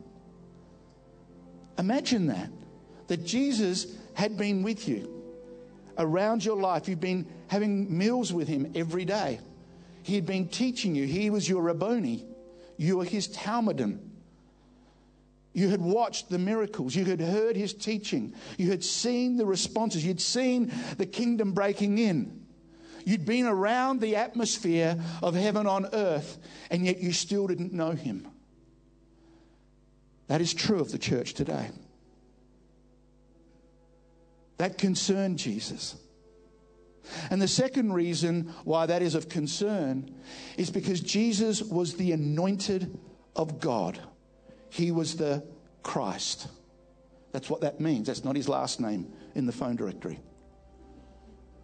[1.77, 2.49] Imagine that.
[3.07, 5.21] That Jesus had been with you
[5.97, 6.87] around your life.
[6.87, 9.39] You've been having meals with him every day.
[10.03, 11.05] He had been teaching you.
[11.05, 12.25] He was your Rabboni.
[12.77, 13.99] You were his Talmidim.
[15.53, 16.95] You had watched the miracles.
[16.95, 18.33] You had heard his teaching.
[18.57, 20.05] You had seen the responses.
[20.05, 22.40] You'd seen the kingdom breaking in.
[23.05, 26.37] You'd been around the atmosphere of heaven on earth,
[26.69, 28.27] and yet you still didn't know him.
[30.27, 31.69] That is true of the church today.
[34.57, 35.95] That concerned Jesus.
[37.29, 40.13] And the second reason why that is of concern
[40.57, 42.97] is because Jesus was the anointed
[43.35, 43.99] of God.
[44.69, 45.43] He was the
[45.83, 46.47] Christ.
[47.31, 48.07] That's what that means.
[48.07, 50.19] That's not his last name in the phone directory.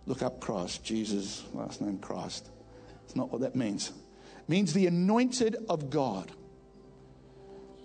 [0.08, 2.50] Look up Christ, Jesus, last name Christ.
[3.04, 3.90] It's not what that means.
[3.90, 6.32] It means the anointed of God.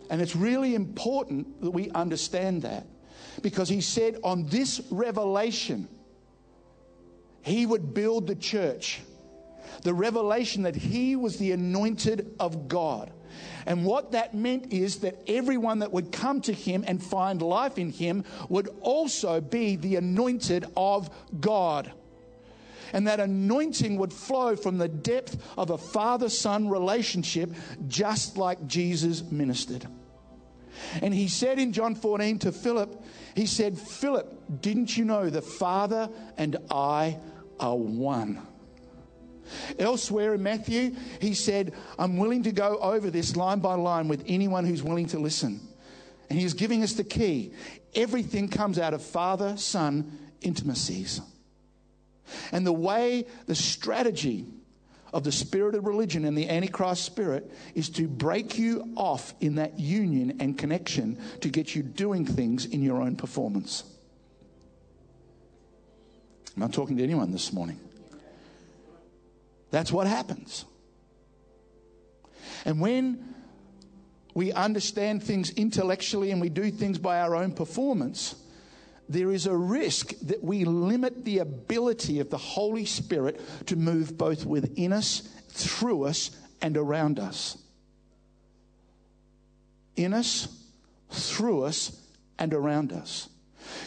[0.08, 2.86] And it's really important that we understand that
[3.42, 5.88] because he said on this revelation,
[7.42, 9.00] he would build the church.
[9.82, 13.10] The revelation that he was the anointed of God.
[13.66, 17.78] And what that meant is that everyone that would come to him and find life
[17.78, 21.90] in him would also be the anointed of God
[22.92, 27.50] and that anointing would flow from the depth of a father son relationship,
[27.88, 29.86] just like Jesus ministered.
[31.00, 33.04] And he said in John 14 to Philip,
[33.34, 37.18] he said, Philip, didn't you know the Father and I
[37.60, 38.46] are one?
[39.78, 44.24] Elsewhere in Matthew, he said, I'm willing to go over this line by line with
[44.26, 45.60] anyone who's willing to listen.
[46.30, 47.52] And he's giving us the key.
[47.94, 51.20] Everything comes out of father son intimacies.
[52.50, 54.46] And the way, the strategy
[55.12, 59.56] of the spirit of religion and the Antichrist spirit is to break you off in
[59.56, 63.84] that union and connection to get you doing things in your own performance.
[66.56, 67.78] I'm not talking to anyone this morning.
[69.70, 70.64] That's what happens.
[72.64, 73.34] And when
[74.34, 78.34] we understand things intellectually and we do things by our own performance,
[79.12, 84.16] there is a risk that we limit the ability of the Holy Spirit to move
[84.16, 86.30] both within us, through us,
[86.60, 87.58] and around us.
[89.96, 90.48] In us,
[91.10, 91.98] through us,
[92.38, 93.28] and around us.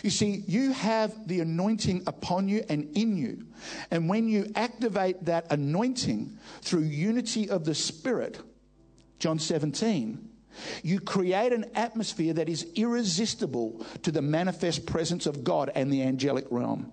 [0.03, 3.47] You see, you have the anointing upon you and in you.
[3.91, 8.39] And when you activate that anointing through unity of the Spirit,
[9.19, 10.29] John 17,
[10.83, 16.03] you create an atmosphere that is irresistible to the manifest presence of God and the
[16.03, 16.91] angelic realm.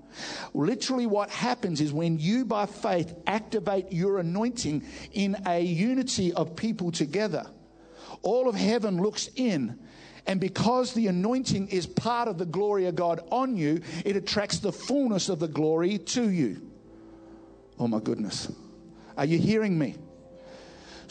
[0.55, 6.57] Literally, what happens is when you, by faith, activate your anointing in a unity of
[6.57, 7.47] people together,
[8.23, 9.79] all of heaven looks in.
[10.27, 14.61] And because the anointing is part of the glory of God on you, it attracts
[14.61, 16.71] the fullness of the glory to you.
[17.79, 18.51] Oh my goodness.
[19.17, 19.97] Are you hearing me?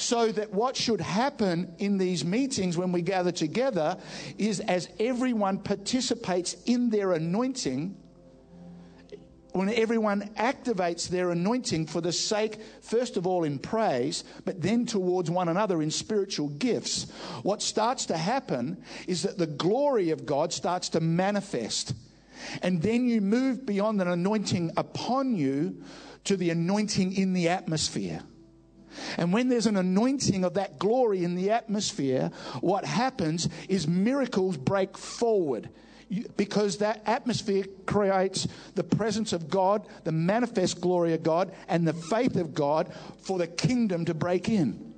[0.02, 3.98] So that what should happen in these meetings when we gather together
[4.36, 7.96] is as everyone participates in their anointing,
[9.52, 14.88] when everyone activates their anointing for the sake, first of all, in praise, but then
[14.88, 17.12] towards one another in spiritual gifts,
[17.44, 21.94] what starts to happen is that the glory of God starts to manifest.
[22.64, 25.84] And then you move beyond an anointing upon you
[26.24, 28.24] to the anointing in the atmosphere.
[29.18, 32.32] And when there's an anointing of that glory in the atmosphere,
[32.62, 35.70] what happens is miracles break forward
[36.36, 41.94] because that atmosphere creates the presence of God, the manifest glory of God, and the
[41.94, 44.94] faith of God for the kingdom to break in.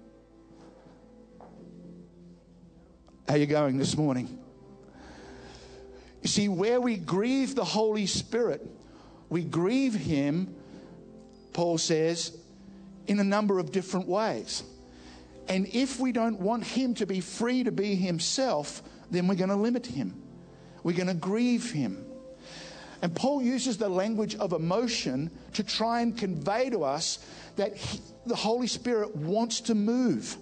[3.27, 4.39] How are you going this morning?
[6.21, 8.65] You see, where we grieve the Holy Spirit,
[9.29, 10.55] we grieve Him,
[11.53, 12.37] Paul says,
[13.07, 14.63] in a number of different ways.
[15.47, 18.81] And if we don't want him to be free to be himself,
[19.11, 20.21] then we're going to limit him.
[20.84, 22.05] We're going to grieve him.
[23.01, 27.19] And Paul uses the language of emotion to try and convey to us
[27.57, 30.38] that he, the Holy Spirit wants to move.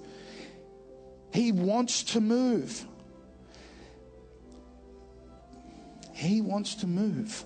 [1.33, 2.85] He wants to move.
[6.13, 7.43] He wants to move.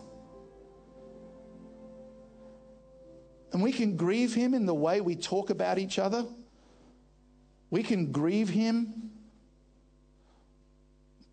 [3.55, 6.25] And we can grieve him in the way we talk about each other.
[7.69, 9.11] We can grieve him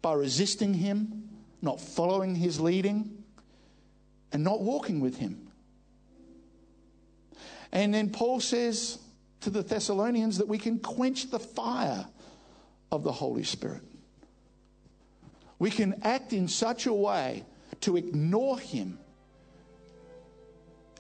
[0.03, 1.31] by resisting him,
[1.63, 3.25] not following his leading,
[4.33, 5.49] and not walking with him.
[7.73, 9.01] And then Paul says
[9.41, 12.07] to the Thessalonians that we can quench the fire
[12.93, 13.83] of the Holy Spirit.
[15.59, 17.43] We can act in such a way
[17.81, 19.01] to ignore him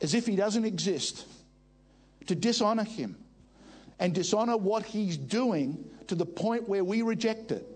[0.02, 1.24] as if he doesn't exist,
[2.26, 3.16] to dishonor him
[4.00, 7.66] and dishonor what he's doing to the point where we reject it.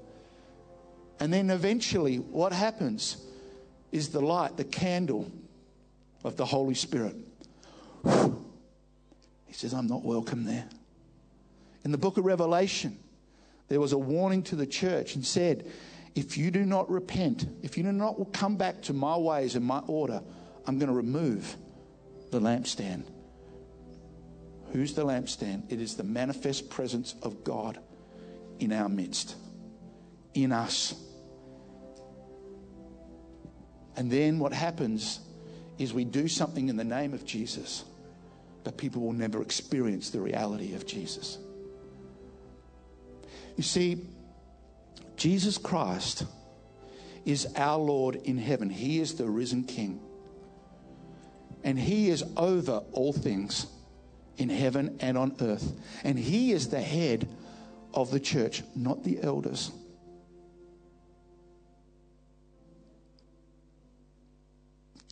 [1.20, 3.16] And then eventually, what happens
[3.92, 5.30] is the light, the candle
[6.24, 7.16] of the Holy Spirit.
[8.04, 10.68] He says, I'm not welcome there.
[11.84, 12.98] In the book of Revelation,
[13.68, 15.70] there was a warning to the church and said,
[16.16, 19.64] If you do not repent, if you do not come back to my ways and
[19.64, 20.20] my order,
[20.66, 21.56] I'm going to remove
[22.30, 23.04] the lampstand.
[24.72, 25.72] Who's the lampstand?
[25.72, 27.78] It is the manifest presence of God
[28.58, 29.36] in our midst,
[30.34, 30.94] in us.
[33.96, 35.20] And then what happens
[35.78, 37.84] is we do something in the name of Jesus,
[38.64, 41.38] but people will never experience the reality of Jesus.
[43.56, 44.04] You see,
[45.16, 46.24] Jesus Christ
[47.24, 50.00] is our Lord in heaven, He is the risen King
[51.66, 53.66] and He is over all things
[54.38, 55.72] in heaven and on earth.
[56.04, 57.28] And He is the head
[57.92, 59.72] of the church, not the elders.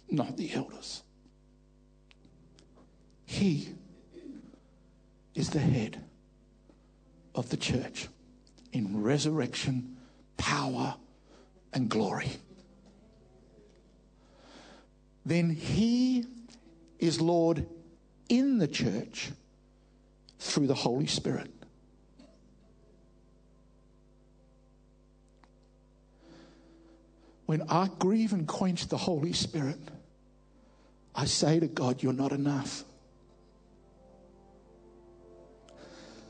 [0.09, 1.03] Not the elders.
[3.27, 3.71] He
[5.35, 6.01] is the head
[7.35, 8.07] of the church
[8.73, 9.97] in resurrection,
[10.37, 10.95] power,
[11.73, 12.31] and glory.
[15.27, 16.27] Then He
[16.99, 17.66] is Lord
[18.29, 19.31] in the church
[20.39, 21.51] through the Holy Spirit.
[27.47, 29.79] When I grieve and quench the Holy Spirit,
[31.15, 32.85] I say to God, You're not enough.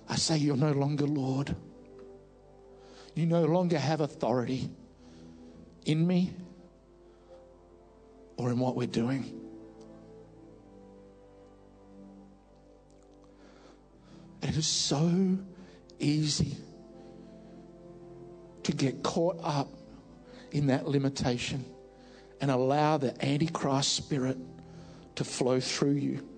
[0.08, 1.54] I say, You're no longer Lord.
[3.14, 4.68] You no longer have authority
[5.86, 6.32] in me
[8.36, 9.43] or in what we're doing.
[14.54, 15.36] It is so
[15.98, 16.54] easy
[18.62, 19.68] to get caught up
[20.52, 21.64] in that limitation
[22.40, 24.38] and allow the Antichrist spirit
[25.16, 26.28] to flow through you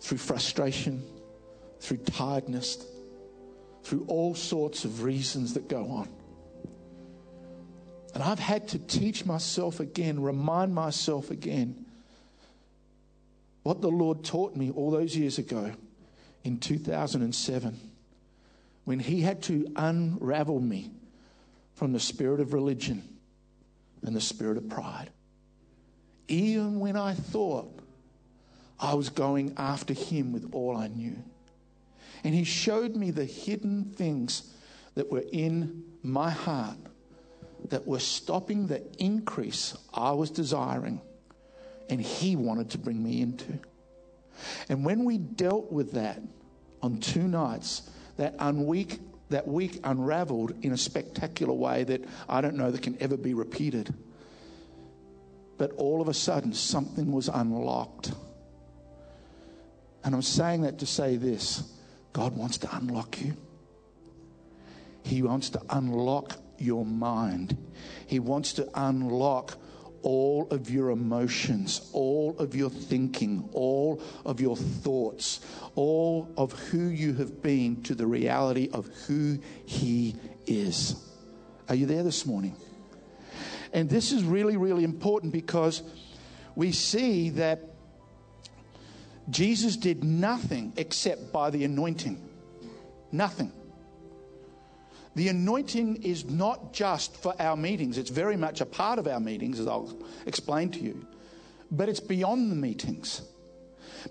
[0.00, 1.02] through frustration,
[1.80, 2.84] through tiredness,
[3.82, 6.10] through all sorts of reasons that go on.
[8.12, 11.86] And I've had to teach myself again, remind myself again
[13.62, 15.72] what the Lord taught me all those years ago
[16.44, 17.78] in 2007
[18.84, 20.90] when He had to unravel me
[21.74, 23.02] from the spirit of religion
[24.02, 25.10] and the spirit of pride.
[26.28, 27.80] Even when I thought
[28.78, 31.16] I was going after Him with all I knew.
[32.24, 34.52] And He showed me the hidden things
[34.94, 36.78] that were in my heart
[37.68, 41.00] that were stopping the increase I was desiring
[41.88, 43.58] and He wanted to bring me into.
[44.68, 46.20] And when we dealt with that
[46.82, 47.82] on two nights,
[48.16, 49.00] that unweek,
[49.30, 53.34] that week unraveled in a spectacular way that I don't know that can ever be
[53.34, 53.94] repeated.
[55.58, 58.12] But all of a sudden, something was unlocked.
[60.02, 61.62] And I'm saying that to say this
[62.12, 63.36] God wants to unlock you.
[65.02, 67.56] He wants to unlock your mind.
[68.06, 69.56] He wants to unlock
[70.02, 75.40] all of your emotions, all of your thinking, all of your thoughts,
[75.74, 80.16] all of who you have been to the reality of who He
[80.46, 80.96] is.
[81.68, 82.56] Are you there this morning?
[83.72, 85.82] And this is really, really important because
[86.56, 87.60] we see that
[89.28, 92.20] Jesus did nothing except by the anointing.
[93.12, 93.52] Nothing.
[95.16, 99.20] The anointing is not just for our meetings, it's very much a part of our
[99.20, 99.96] meetings, as I'll
[100.26, 101.06] explain to you,
[101.70, 103.22] but it's beyond the meetings.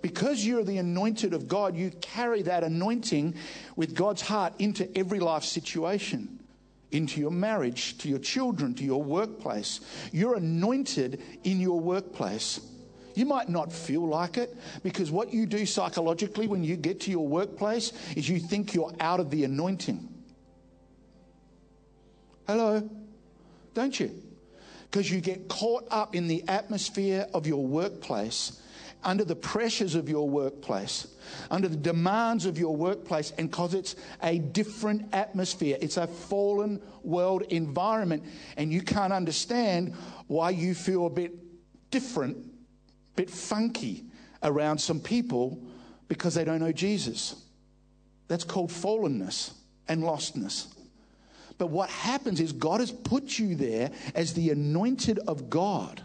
[0.01, 3.35] Because you're the anointed of God, you carry that anointing
[3.75, 6.39] with God's heart into every life situation,
[6.91, 9.79] into your marriage, to your children, to your workplace.
[10.11, 12.59] You're anointed in your workplace.
[13.15, 17.11] You might not feel like it because what you do psychologically when you get to
[17.11, 20.08] your workplace is you think you're out of the anointing.
[22.49, 22.89] Hello?
[23.75, 24.09] Don't you?
[24.89, 28.59] Because you get caught up in the atmosphere of your workplace,
[29.03, 31.05] under the pressures of your workplace,
[31.51, 35.77] under the demands of your workplace, and because it's a different atmosphere.
[35.79, 38.23] It's a fallen world environment,
[38.57, 39.93] and you can't understand
[40.25, 41.31] why you feel a bit
[41.91, 44.05] different, a bit funky
[44.41, 45.61] around some people
[46.07, 47.43] because they don't know Jesus.
[48.27, 49.53] That's called fallenness
[49.87, 50.73] and lostness.
[51.59, 56.01] But what happens is God has put you there as the anointed of God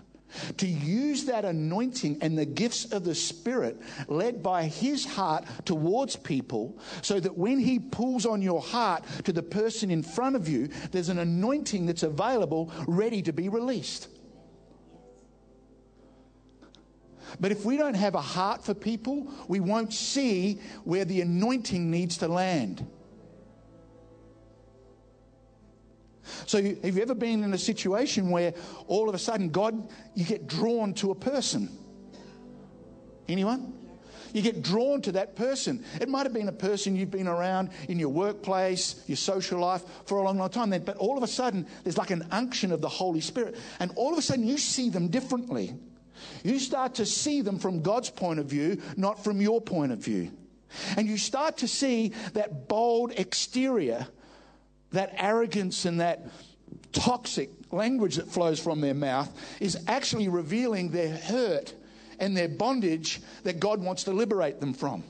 [0.56, 6.16] to use that anointing and the gifts of the Spirit led by His heart towards
[6.16, 10.48] people so that when He pulls on your heart to the person in front of
[10.48, 14.08] you, there's an anointing that's available ready to be released.
[17.38, 21.92] But if we don't have a heart for people, we won't see where the anointing
[21.92, 22.84] needs to land.
[26.46, 28.54] So, have you ever been in a situation where
[28.86, 31.70] all of a sudden God, you get drawn to a person?
[33.28, 33.72] Anyone?
[34.34, 35.84] You get drawn to that person.
[36.00, 39.84] It might have been a person you've been around in your workplace, your social life
[40.06, 40.70] for a long, long time.
[40.84, 43.56] But all of a sudden, there's like an unction of the Holy Spirit.
[43.78, 45.76] And all of a sudden, you see them differently.
[46.42, 49.98] You start to see them from God's point of view, not from your point of
[49.98, 50.32] view.
[50.96, 54.08] And you start to see that bold exterior
[54.94, 56.26] that arrogance and that
[56.92, 59.30] toxic language that flows from their mouth
[59.60, 61.74] is actually revealing their hurt
[62.18, 65.02] and their bondage that God wants to liberate them from.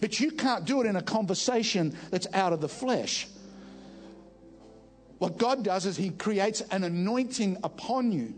[0.00, 3.28] But you can't do it in a conversation that's out of the flesh.
[5.18, 8.34] What God does is He creates an anointing upon you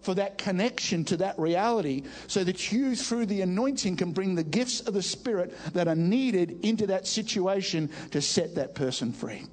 [0.00, 4.44] for that connection to that reality so that you, through the anointing, can bring the
[4.44, 9.44] gifts of the Spirit that are needed into that situation to set that person free.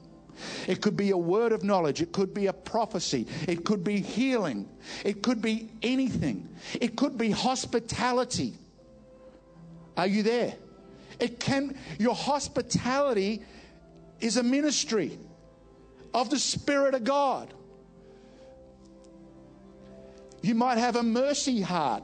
[0.68, 2.02] It could be a word of knowledge.
[2.02, 3.28] It could be a prophecy.
[3.48, 4.70] It could be healing.
[5.04, 6.48] It could be anything.
[6.80, 8.54] It could be hospitality.
[9.96, 10.54] Are you there?
[11.20, 13.42] It can, your hospitality
[14.20, 15.18] is a ministry
[16.14, 17.54] of the Spirit of God.
[20.48, 22.04] You might have a mercy heart.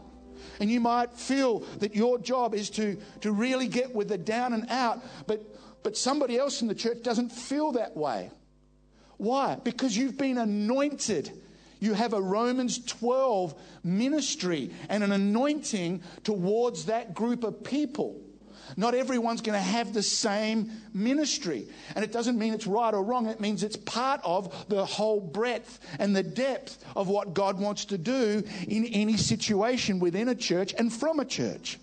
[0.59, 4.53] And you might feel that your job is to, to really get with the down
[4.53, 5.41] and out, but,
[5.83, 8.29] but somebody else in the church doesn't feel that way.
[9.17, 9.57] Why?
[9.63, 11.31] Because you've been anointed.
[11.79, 18.21] You have a Romans 12 ministry and an anointing towards that group of people.
[18.77, 21.67] Not everyone's going to have the same ministry.
[21.95, 25.19] And it doesn't mean it's right or wrong, it means it's part of the whole
[25.19, 30.35] breadth and the depth of what God wants to do in any situation within a
[30.35, 31.79] church and from a church.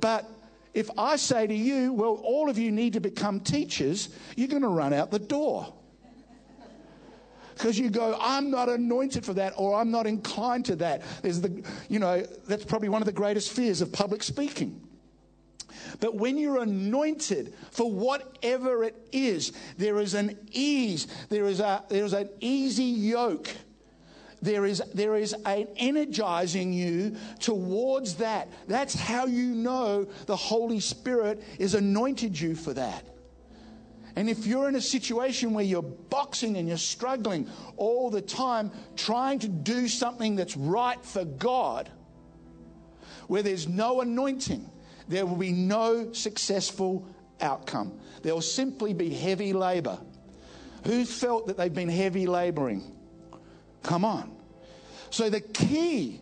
[0.00, 0.28] But
[0.72, 4.62] if I say to you, well, all of you need to become teachers, you're going
[4.62, 5.72] to run out the door.
[7.54, 11.02] Because you go, I'm not anointed for that, or I'm not inclined to that.
[11.22, 14.80] There's the, you know, that's probably one of the greatest fears of public speaking.
[16.00, 21.84] But when you're anointed for whatever it is, there is an ease, there is, a,
[21.88, 23.48] there is an easy yoke
[24.44, 28.48] there is, there is an energizing you towards that.
[28.68, 33.06] That's how you know the Holy Spirit has anointed you for that.
[34.16, 38.70] And if you're in a situation where you're boxing and you're struggling all the time,
[38.96, 41.90] trying to do something that's right for God,
[43.26, 44.70] where there's no anointing,
[45.08, 47.06] there will be no successful
[47.40, 47.98] outcome.
[48.22, 49.98] There will simply be heavy labor.
[50.84, 52.82] Who's felt that they've been heavy laboring?
[53.82, 54.34] Come on.
[55.10, 56.20] So the key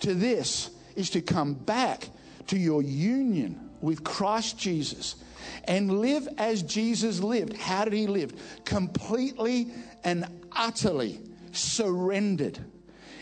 [0.00, 2.08] to this is to come back
[2.48, 5.16] to your union with Christ Jesus
[5.64, 7.56] and live as Jesus lived.
[7.56, 8.32] How did he live?
[8.64, 9.72] Completely
[10.04, 11.20] and utterly
[11.52, 12.58] surrendered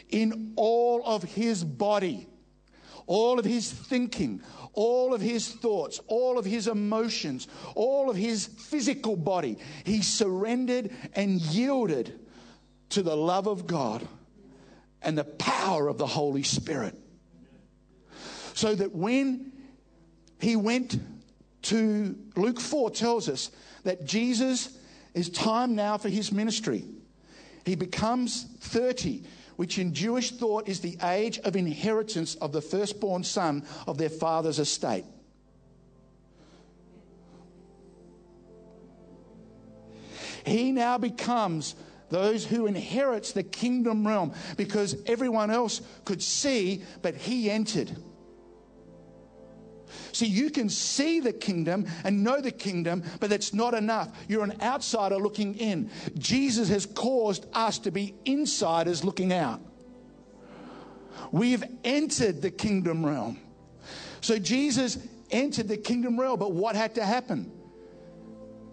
[0.08, 2.26] in all of his body,
[3.06, 4.42] all of his thinking,
[4.72, 9.58] all of his thoughts, all of his emotions, all of his physical body.
[9.84, 12.18] He surrendered and yielded
[12.90, 14.06] to the love of God
[15.02, 16.94] and the power of the Holy Spirit.
[18.54, 19.52] So that when
[20.40, 20.98] he went
[21.62, 23.50] to Luke 4 tells us
[23.84, 24.78] that Jesus
[25.14, 26.84] is time now for his ministry.
[27.64, 29.22] He becomes 30,
[29.56, 34.08] which in Jewish thought is the age of inheritance of the firstborn son of their
[34.08, 35.04] father's estate.
[40.44, 41.74] He now becomes
[42.08, 47.96] those who inherits the kingdom realm because everyone else could see, but he entered.
[50.12, 54.10] See, you can see the kingdom and know the kingdom, but that's not enough.
[54.28, 55.90] You're an outsider looking in.
[56.18, 59.60] Jesus has caused us to be insiders looking out.
[61.32, 63.38] We've entered the kingdom realm.
[64.20, 64.98] So Jesus
[65.30, 67.52] entered the kingdom realm, but what had to happen?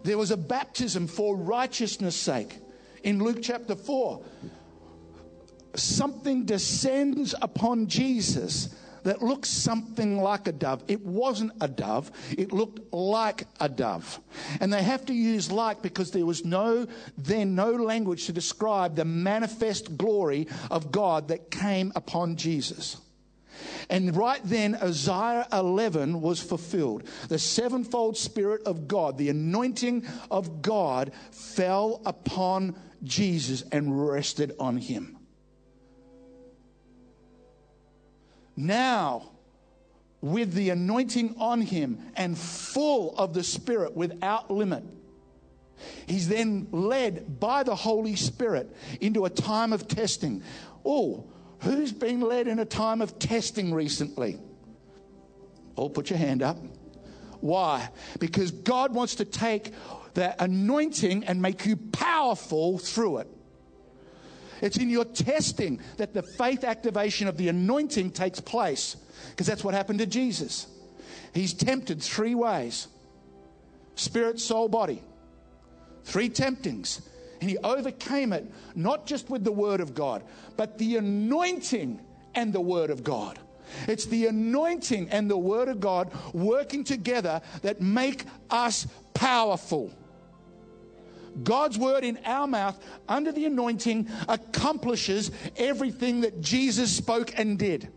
[0.04, 2.58] There was a baptism for righteousness' sake
[3.04, 4.24] in Luke chapter 4.
[5.76, 8.74] Something descends upon Jesus
[9.08, 10.84] that looks something like a dove.
[10.88, 14.20] It wasn't a dove, it looked like a dove.
[14.60, 18.96] And they have to use like because there was no, then no language to describe
[18.96, 22.98] the manifest glory of God that came upon Jesus.
[23.90, 27.04] And right then, Isaiah 11 was fulfilled.
[27.30, 34.78] The sevenfold Spirit of God, the anointing of God, fell upon Jesus and rested on
[34.78, 35.17] him.
[38.58, 39.30] Now,
[40.20, 44.84] with the anointing on him and full of the Spirit without limit,
[46.08, 50.42] he's then led by the Holy Spirit into a time of testing.
[50.84, 51.26] Oh,
[51.60, 54.40] who's been led in a time of testing recently?
[55.78, 56.58] Oh, put your hand up.
[57.40, 57.90] Why?
[58.20, 59.72] Because God wants to take
[60.16, 63.37] that anointing and make you powerful through it.
[64.62, 68.96] It's in your testing that the faith activation of the anointing takes place
[69.32, 70.68] because that's what happened to Jesus.
[71.34, 72.88] He's tempted three ways
[73.96, 75.02] spirit, soul, body.
[76.04, 77.02] Three temptings.
[77.42, 80.24] And he overcame it not just with the word of God,
[80.56, 82.00] but the anointing
[82.34, 83.38] and the word of God.
[83.88, 89.92] It's the anointing and the word of God working together that make us powerful.
[91.44, 92.78] God's word in our mouth
[93.08, 97.90] under the anointing accomplishes everything that Jesus spoke and did.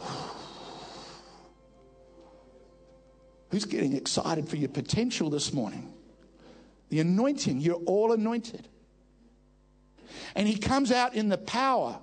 [3.50, 5.92] Who's getting excited for your potential this morning?
[6.88, 8.68] The anointing, you're all anointed.
[10.34, 11.98] And he comes out in the power.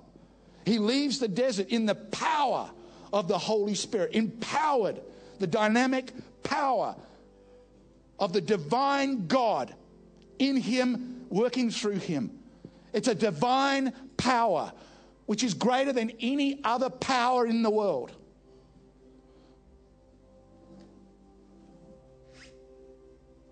[0.66, 2.70] He leaves the desert in the power
[3.12, 5.00] of the Holy Spirit, empowered,
[5.38, 6.12] the dynamic
[6.42, 6.96] power
[8.18, 9.74] of the divine God
[10.38, 12.38] in Him, working through Him.
[12.92, 14.72] It's a divine power
[15.26, 18.12] which is greater than any other power in the world.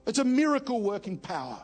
[0.07, 1.63] It's a miracle working power.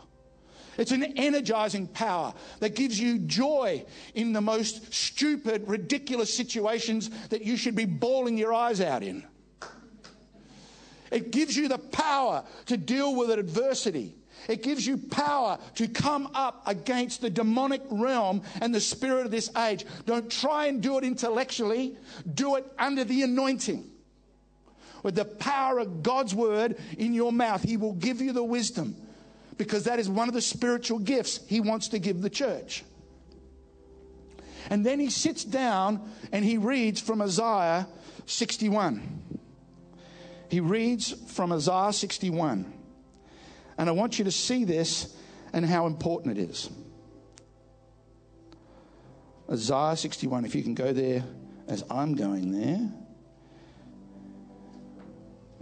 [0.79, 3.85] It's an energizing power that gives you joy
[4.15, 9.25] in the most stupid, ridiculous situations that you should be bawling your eyes out in.
[11.11, 14.15] It gives you the power to deal with adversity.
[14.49, 19.31] It gives you power to come up against the demonic realm and the spirit of
[19.31, 19.85] this age.
[20.07, 21.97] Don't try and do it intellectually,
[22.35, 23.89] do it under the anointing.
[25.03, 28.97] With the power of God's word in your mouth, He will give you the wisdom
[29.59, 32.85] because that is one of the spiritual gifts He wants to give the church.
[34.71, 37.87] And then he sits down and he reads from Isaiah
[38.27, 39.23] 61.
[40.51, 42.78] He reads from Isaiah 61.
[43.79, 45.17] And I want you to see this
[45.53, 46.69] and how important it is.
[49.51, 51.25] Isaiah 61, if you can go there
[51.69, 52.91] as I'm going there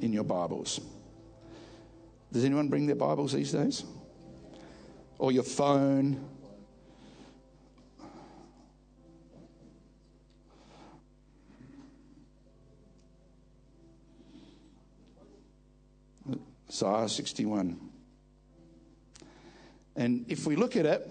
[0.00, 0.80] in your Bibles.
[2.32, 3.84] Does anyone bring their Bibles these days?
[5.18, 6.28] Or your phone?
[16.68, 17.85] Isaiah 61.
[19.96, 21.10] And if we look at it,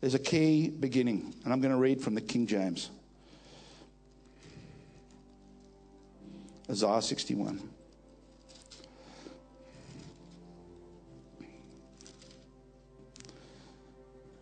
[0.00, 1.34] there's a key beginning.
[1.44, 2.90] And I'm going to read from the King James
[6.70, 7.60] Isaiah 61.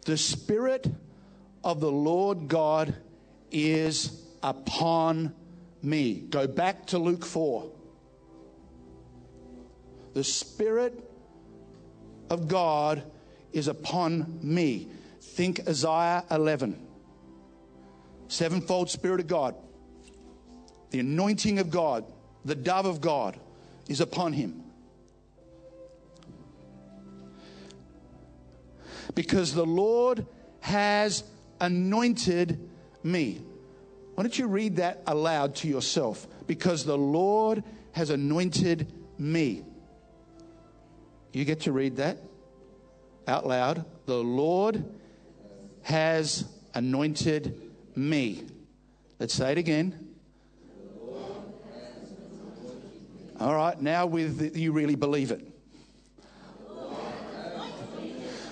[0.04, 0.88] The Spirit
[1.64, 2.94] of the Lord God
[3.50, 5.34] is upon
[5.82, 6.14] me.
[6.14, 7.70] Go back to Luke 4.
[10.14, 11.10] The Spirit
[12.30, 13.02] of God
[13.56, 14.86] is upon me.
[15.20, 16.78] Think Isaiah 11.
[18.28, 19.54] Sevenfold Spirit of God,
[20.90, 22.04] the anointing of God,
[22.44, 23.38] the dove of God
[23.88, 24.62] is upon him.
[29.14, 30.26] Because the Lord
[30.60, 31.24] has
[31.58, 32.68] anointed
[33.02, 33.40] me.
[34.14, 36.26] Why don't you read that aloud to yourself?
[36.46, 39.64] Because the Lord has anointed me.
[41.32, 42.18] You get to read that?
[43.26, 43.84] Out loud.
[44.06, 44.84] The Lord
[45.82, 46.44] has
[46.74, 47.60] anointed
[47.94, 48.44] me.
[49.18, 50.14] Let's say it again.
[53.38, 55.46] All right, now with you really believe it.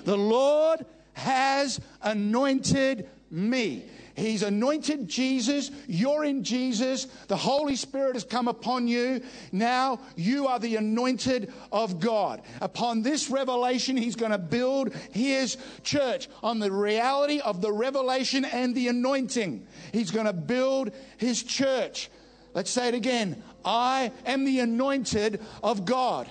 [0.05, 0.85] The Lord
[1.15, 3.85] has anointed me.
[4.17, 5.71] He's anointed Jesus.
[5.89, 7.07] You're in Jesus.
[7.27, 9.21] The Holy Spirit has come upon you.
[9.51, 12.43] Now you are the anointed of God.
[12.61, 18.45] Upon this revelation, He's going to build His church on the reality of the revelation
[18.45, 19.67] and the anointing.
[19.93, 22.09] He's going to build His church.
[22.55, 23.43] Let's say it again.
[23.65, 26.29] I am the anointed of God.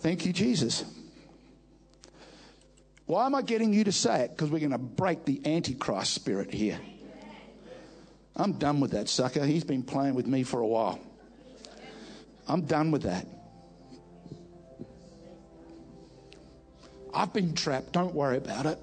[0.00, 0.84] Thank you, Jesus.
[3.12, 4.30] Why am I getting you to say it?
[4.30, 6.80] Because we're going to break the Antichrist spirit here.
[8.34, 9.44] I'm done with that sucker.
[9.44, 10.98] He's been playing with me for a while.
[12.48, 13.26] I'm done with that.
[17.12, 17.92] I've been trapped.
[17.92, 18.78] Don't worry about it.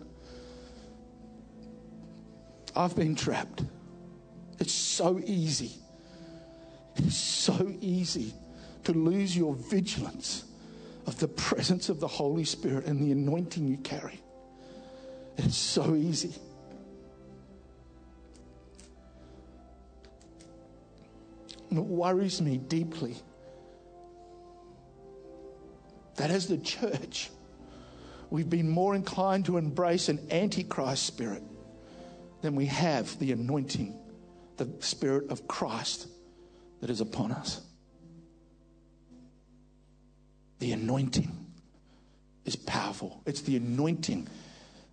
[2.76, 3.64] I've been trapped.
[4.60, 5.72] It's so easy.
[6.97, 8.35] It's so easy
[8.84, 10.43] to lose your vigilance
[11.05, 14.19] of the presence of the Holy Spirit and the anointing you carry.
[15.38, 16.34] It's so easy.
[21.69, 23.15] And it worries me deeply
[26.15, 27.30] that as the church,
[28.30, 31.43] we've been more inclined to embrace an antichrist spirit
[32.41, 33.97] than we have the anointing,
[34.57, 36.07] the spirit of Christ
[36.81, 37.61] that is upon us.
[40.60, 41.31] The anointing
[42.45, 43.22] is powerful.
[43.26, 44.27] It's the anointing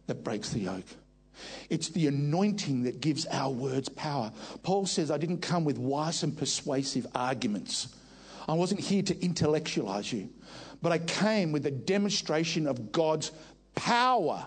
[0.06, 0.86] that breaks the yoke.
[1.68, 4.32] It's the anointing that gives our words power.
[4.62, 7.94] Paul says, I didn't come with wise and persuasive arguments.
[8.48, 10.30] I wasn't here to intellectualize you,
[10.80, 13.32] but I came with a demonstration of God's
[13.74, 14.46] power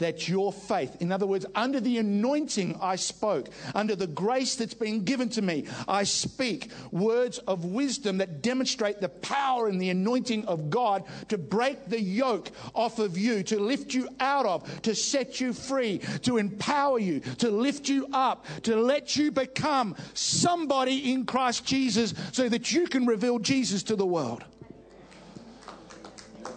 [0.00, 4.74] that your faith, in other words, under the anointing I spoke, under the grace that's
[4.74, 9.90] been given to me, I speak words of wisdom that demonstrate the power and the
[9.90, 14.82] anointing of God to break the yoke off of you, to lift you out of,
[14.82, 19.94] to set you free, to empower you, to lift you up, to let you become
[20.14, 24.44] somebody in Christ Jesus so that you can reveal Jesus to the world.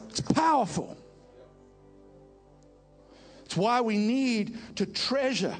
[0.09, 0.97] It's powerful.
[3.53, 5.55] It's why we need to treasure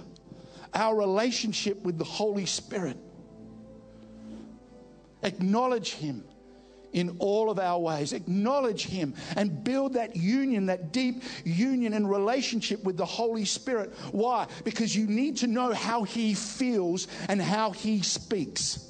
[0.74, 2.98] our relationship with the Holy Spirit.
[5.22, 6.24] Acknowledge Him,
[6.92, 8.12] in all of our ways.
[8.12, 13.94] Acknowledge Him and build that union, that deep union and relationship with the Holy Spirit.
[14.12, 14.48] Why?
[14.64, 18.90] Because you need to know how He feels and how He speaks.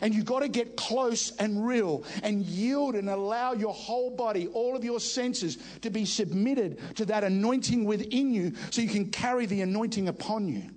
[0.00, 4.48] And you've got to get close and real and yield and allow your whole body,
[4.48, 9.10] all of your senses, to be submitted to that anointing within you so you can
[9.10, 10.70] carry the anointing upon you.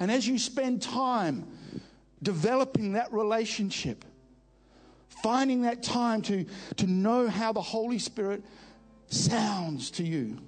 [0.00, 1.46] And as you spend time
[2.22, 4.04] developing that relationship,
[5.22, 6.44] finding that time to,
[6.76, 8.42] to know how the Holy Spirit
[9.06, 10.38] sounds to you.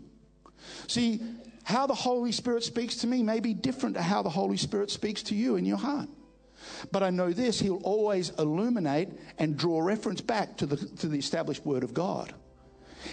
[0.88, 1.20] See,
[1.66, 4.88] how the Holy Spirit speaks to me may be different to how the Holy Spirit
[4.88, 6.08] speaks to you in your heart.
[6.92, 11.18] But I know this, He'll always illuminate and draw reference back to the, to the
[11.18, 12.32] established Word of God.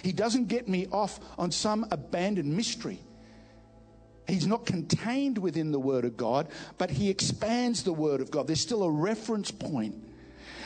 [0.04, 3.00] He doesn't get me off on some abandoned mystery.
[4.28, 6.46] He's not contained within the Word of God,
[6.78, 8.46] but he expands the Word of God.
[8.46, 9.96] There's still a reference point.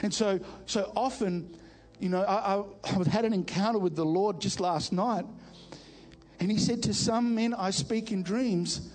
[0.03, 1.57] And so, so often,
[2.01, 5.25] you know, I, I, I had an encounter with the Lord just last night,
[6.41, 8.89] and he said, To some men I speak in dreams,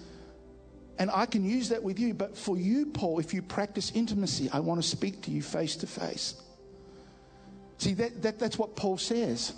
[0.97, 2.13] and I can use that with you.
[2.13, 5.75] But for you, Paul, if you practice intimacy, I want to speak to you face
[5.77, 6.41] to face.
[7.77, 9.53] See, that, that, that's what Paul says.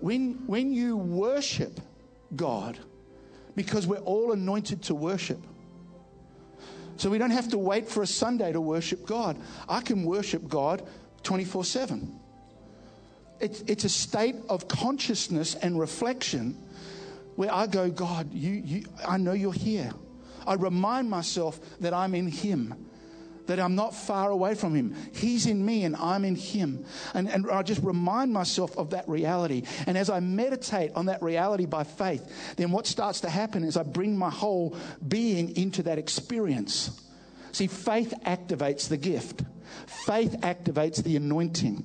[0.00, 1.80] When, when you worship
[2.36, 2.78] God,
[3.54, 5.38] because we're all anointed to worship.
[6.96, 9.38] So we don't have to wait for a Sunday to worship God.
[9.68, 10.86] I can worship God
[11.22, 12.20] 24 7.
[13.40, 16.56] It's, it's a state of consciousness and reflection
[17.36, 19.92] where I go, God, you, you, I know you're here.
[20.46, 22.74] I remind myself that I'm in Him
[23.46, 24.94] that I'm not far away from Him.
[25.12, 26.84] He's in me and I'm in Him.
[27.12, 29.64] And, and I just remind myself of that reality.
[29.86, 33.76] And as I meditate on that reality by faith, then what starts to happen is
[33.76, 37.00] I bring my whole being into that experience.
[37.52, 39.42] See, faith activates the gift,
[39.86, 41.84] faith activates the anointing.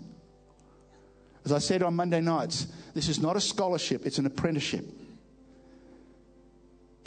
[1.45, 4.85] As I said on Monday nights, this is not a scholarship, it's an apprenticeship.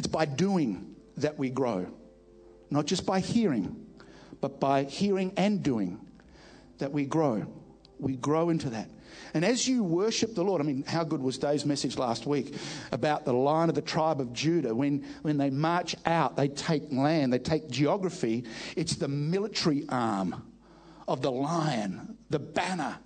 [0.02, 1.86] It's by doing that we grow,
[2.70, 3.86] not just by hearing
[4.40, 6.00] but by hearing and doing
[6.78, 7.46] that we grow.
[8.00, 8.90] We grow into that.
[9.34, 12.56] And as you worship the Lord, I mean, how good was Dave's message last week
[12.90, 14.74] about the line of the tribe of Judah?
[14.74, 18.42] When, when they march out, they take land, they take geography.
[18.74, 20.42] It's the military arm
[21.06, 22.18] of the lion.
[22.30, 22.98] The banner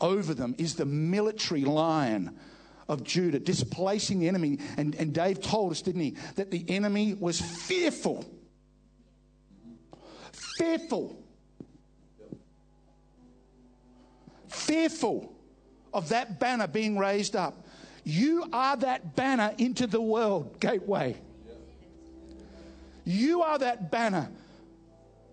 [0.00, 2.38] over them is the military lion
[2.88, 4.58] of Judah, displacing the enemy.
[4.76, 8.24] And, and Dave told us, didn't he, that the enemy was fearful
[10.56, 11.22] fearful.
[14.48, 15.32] Fearful
[15.92, 17.66] of that banner being raised up.
[18.04, 21.16] You are that banner into the world, Gateway.
[23.04, 24.30] You are that banner.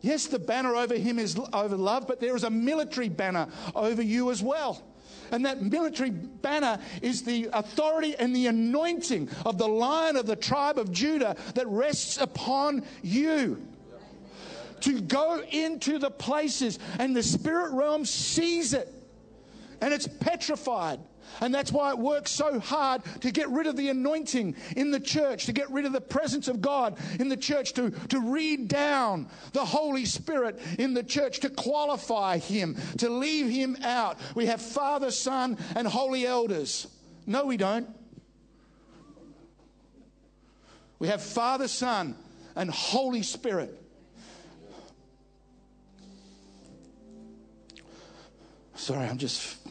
[0.02, 4.02] Yes, the banner over him is over love, but there is a military banner over
[4.02, 4.84] you as well.
[5.34, 10.36] And that military banner is the authority and the anointing of the lion of the
[10.36, 13.60] tribe of Judah that rests upon you
[14.82, 18.94] to go into the places, and the spirit realm sees it,
[19.82, 21.00] and it's petrified.
[21.42, 25.00] And that's why it works so hard to get rid of the anointing in the
[25.00, 28.68] church, to get rid of the presence of God in the church, to, to read
[28.68, 34.18] down the Holy Spirit in the church, to qualify Him, to leave Him out.
[34.36, 36.88] We have Father, Son, and Holy Elders.
[37.26, 37.90] No, we don't.
[41.00, 42.16] We have Father, Son,
[42.56, 43.80] and Holy Spirit.
[48.76, 49.63] Sorry, I'm just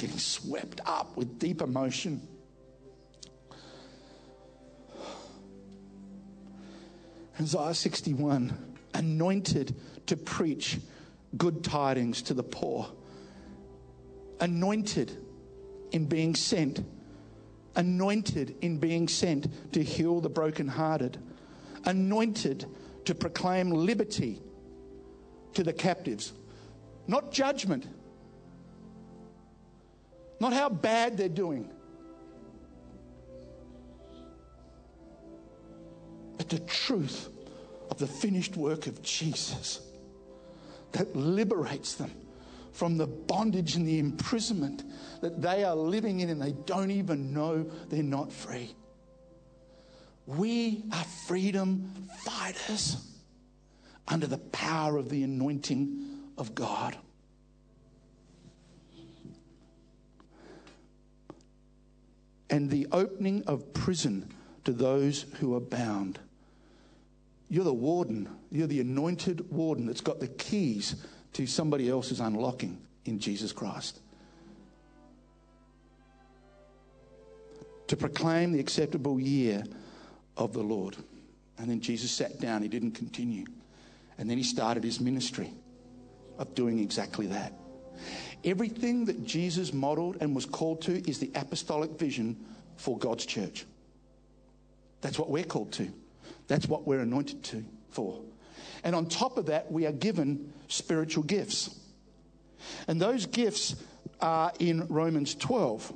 [0.00, 2.26] getting swept up with deep emotion.
[7.38, 10.78] Isaiah 61 anointed to preach
[11.36, 12.90] good tidings to the poor,
[14.40, 15.12] anointed
[15.92, 16.82] in being sent,
[17.76, 21.18] anointed in being sent to heal the brokenhearted,
[21.84, 22.64] anointed
[23.04, 24.40] to proclaim liberty
[25.52, 26.32] to the captives,
[27.06, 27.86] not judgment
[30.40, 31.68] not how bad they're doing,
[36.38, 37.28] but the truth
[37.90, 39.80] of the finished work of Jesus
[40.92, 42.10] that liberates them
[42.72, 44.84] from the bondage and the imprisonment
[45.20, 48.74] that they are living in and they don't even know they're not free.
[50.26, 52.96] We are freedom fighters
[54.08, 56.96] under the power of the anointing of God.
[62.50, 64.28] And the opening of prison
[64.64, 66.18] to those who are bound.
[67.48, 68.28] You're the warden.
[68.50, 70.96] You're the anointed warden that's got the keys
[71.32, 74.00] to somebody else's unlocking in Jesus Christ.
[77.86, 79.64] To proclaim the acceptable year
[80.36, 80.96] of the Lord.
[81.58, 83.46] And then Jesus sat down, he didn't continue.
[84.18, 85.52] And then he started his ministry
[86.38, 87.52] of doing exactly that.
[88.44, 92.36] Everything that Jesus modeled and was called to is the apostolic vision
[92.76, 93.66] for God's church.
[95.00, 95.92] That's what we're called to.
[96.48, 98.20] That's what we're anointed to for.
[98.82, 101.74] And on top of that, we are given spiritual gifts.
[102.88, 103.76] And those gifts
[104.20, 105.92] are in Romans 12.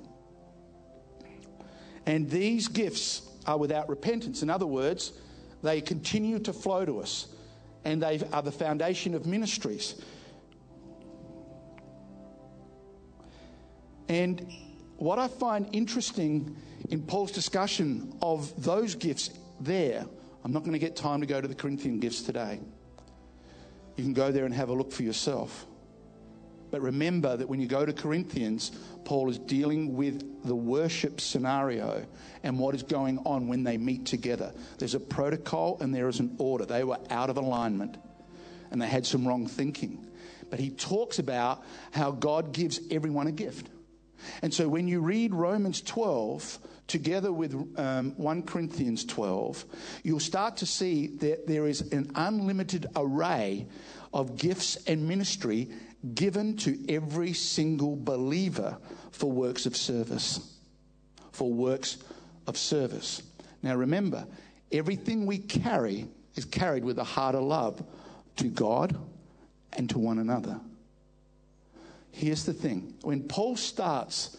[2.06, 4.42] And these gifts are without repentance.
[4.42, 5.12] In other words,
[5.62, 7.26] they continue to flow to us
[7.84, 9.94] and they are the foundation of ministries.
[14.08, 14.46] And
[14.96, 16.56] what I find interesting
[16.90, 20.04] in Paul's discussion of those gifts there,
[20.44, 22.60] I'm not going to get time to go to the Corinthian gifts today.
[23.96, 25.66] You can go there and have a look for yourself.
[26.70, 28.72] But remember that when you go to Corinthians,
[29.04, 32.04] Paul is dealing with the worship scenario
[32.42, 34.52] and what is going on when they meet together.
[34.78, 36.66] There's a protocol and there is an order.
[36.66, 37.96] They were out of alignment
[38.72, 40.04] and they had some wrong thinking.
[40.50, 41.62] But he talks about
[41.92, 43.68] how God gives everyone a gift.
[44.44, 49.64] And so when you read Romans 12 together with um, 1 Corinthians 12,
[50.02, 53.66] you'll start to see that there is an unlimited array
[54.12, 55.70] of gifts and ministry
[56.12, 58.76] given to every single believer
[59.12, 60.58] for works of service.
[61.32, 61.96] For works
[62.46, 63.22] of service.
[63.62, 64.26] Now remember,
[64.70, 67.82] everything we carry is carried with a heart of love
[68.36, 68.94] to God
[69.72, 70.60] and to one another.
[72.14, 74.36] Here's the thing when Paul starts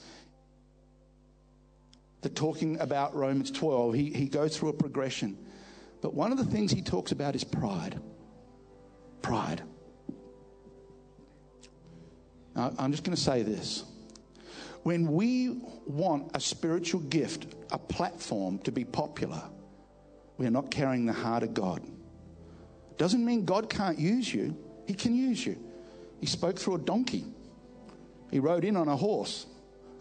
[2.21, 5.37] the talking about Romans 12, he, he goes through a progression.
[6.01, 7.99] But one of the things he talks about is pride.
[9.21, 9.61] Pride.
[12.55, 13.83] Now, I'm just going to say this.
[14.81, 19.43] When we want a spiritual gift, a platform to be popular,
[20.37, 21.83] we are not carrying the heart of God.
[22.97, 24.57] Doesn't mean God can't use you,
[24.87, 25.57] He can use you.
[26.21, 27.25] He spoke through a donkey.
[28.31, 29.45] He rode in on a horse,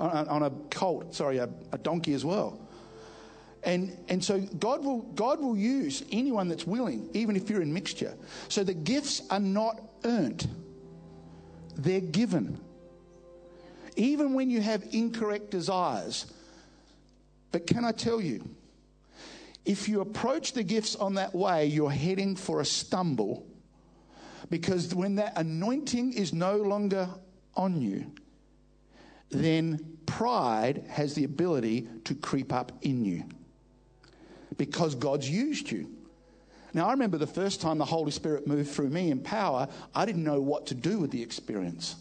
[0.01, 2.61] on, on a colt, sorry, a, a donkey as well.
[3.63, 7.73] And, and so God will, God will use anyone that's willing, even if you're in
[7.73, 8.15] mixture.
[8.49, 10.49] So the gifts are not earned,
[11.77, 12.61] they're given.
[13.97, 16.27] Even when you have incorrect desires.
[17.53, 18.45] But can I tell you,
[19.65, 23.47] if you approach the gifts on that way, you're heading for a stumble.
[24.51, 27.09] Because when that anointing is no longer
[27.57, 28.11] on you,
[29.31, 33.25] then pride has the ability to creep up in you
[34.57, 35.91] because God's used you.
[36.73, 40.05] Now, I remember the first time the Holy Spirit moved through me in power, I
[40.05, 41.97] didn't know what to do with the experience.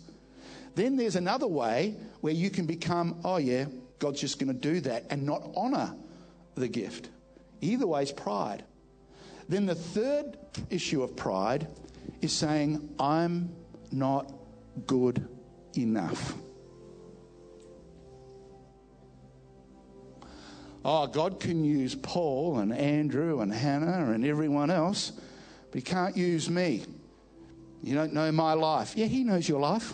[0.76, 3.66] Then there's another way where you can become, oh, yeah,
[4.00, 5.96] God's just going to do that and not honor
[6.56, 7.10] the gift.
[7.62, 8.64] Either way is pride.
[9.48, 10.38] Then the third
[10.72, 11.68] issue of pride
[12.22, 13.56] is saying, I'm
[13.92, 14.34] not
[14.88, 15.28] good
[15.78, 16.34] enough.
[20.86, 25.14] Oh, God can use Paul and Andrew and Hannah and everyone else,
[25.72, 26.84] but He can't use me.
[27.82, 28.94] You don't know my life.
[28.96, 29.94] Yeah, He knows your life.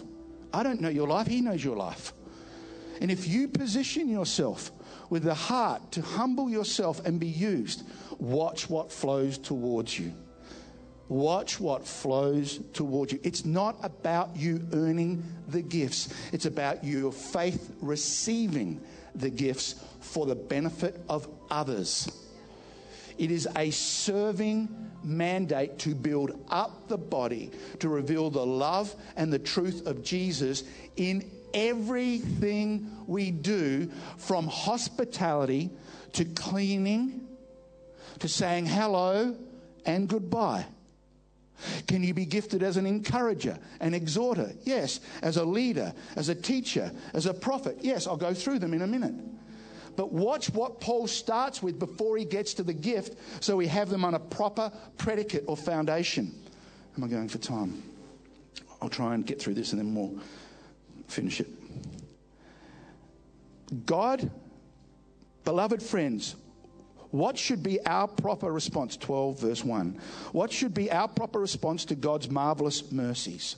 [0.52, 1.28] I don't know your life.
[1.28, 2.14] He knows your life.
[3.02, 4.72] And if you position yourself
[5.10, 7.84] with the heart to humble yourself and be used,
[8.18, 10.14] watch what flows towards you.
[11.10, 13.20] Watch what flows towards you.
[13.24, 18.80] It's not about you earning the gifts, it's about your faith receiving
[19.16, 22.10] the gifts for the benefit of others.
[23.18, 24.70] It is a serving
[25.04, 30.64] mandate to build up the body, to reveal the love and the truth of Jesus
[30.96, 35.70] in everything we do, from hospitality
[36.14, 37.28] to cleaning
[38.20, 39.36] to saying hello
[39.86, 40.66] and goodbye.
[41.88, 44.52] Can you be gifted as an encourager, an exhorter?
[44.64, 45.00] Yes.
[45.22, 47.78] As a leader, as a teacher, as a prophet?
[47.82, 49.16] Yes, I'll go through them in a minute.
[49.96, 53.90] But watch what Paul starts with before he gets to the gift so we have
[53.90, 56.34] them on a proper predicate or foundation.
[56.98, 57.84] Am I going for time?
[58.82, 60.22] I'll try and get through this and then we'll
[61.08, 61.48] finish it.
[63.86, 64.32] God,
[65.44, 66.36] beloved friends,
[67.12, 68.96] what should be our proper response?
[68.98, 70.00] 12, verse 1.
[70.32, 73.56] What should be our proper response to God's marvelous mercies?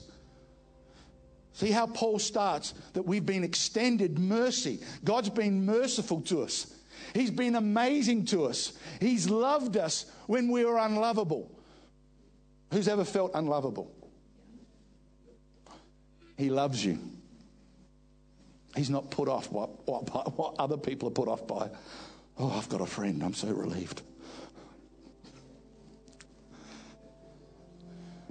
[1.52, 4.80] See how Paul starts that we've been extended mercy.
[5.04, 6.74] God's been merciful to us.
[7.14, 8.72] He's been amazing to us.
[9.00, 11.50] He's loved us when we were unlovable.
[12.72, 13.92] Who's ever felt unlovable?
[16.38, 16.98] He loves you.
[18.74, 21.68] He's not put off by what, what other people are put off by.
[22.38, 23.22] Oh, I've got a friend.
[23.22, 24.02] I'm so relieved.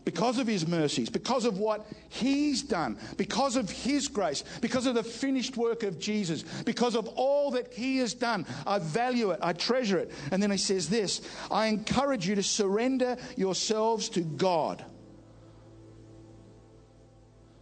[0.04, 4.96] because of his mercies, because of what he's done, because of his grace, because of
[4.96, 8.46] the finished work of Jesus, because of all that he has done.
[8.66, 10.12] I value it, I treasure it.
[10.32, 14.84] And then he says this I encourage you to surrender yourselves to God.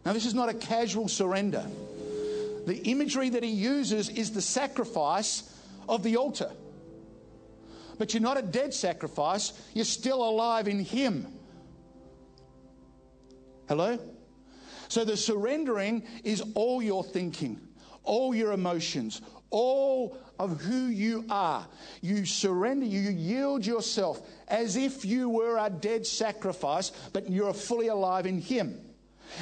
[0.06, 1.66] Now, this is not a casual surrender.
[2.66, 5.44] The imagery that he uses is the sacrifice
[5.90, 6.52] of the altar.
[7.98, 11.28] But you're not a dead sacrifice, you're still alive in him.
[13.68, 13.99] Hello?
[14.88, 17.60] So the surrendering is all your thinking,
[18.03, 21.68] all your emotions, all of who you are.
[22.02, 27.88] You surrender, you yield yourself as if you were a dead sacrifice, but you're fully
[27.88, 28.80] alive in Him.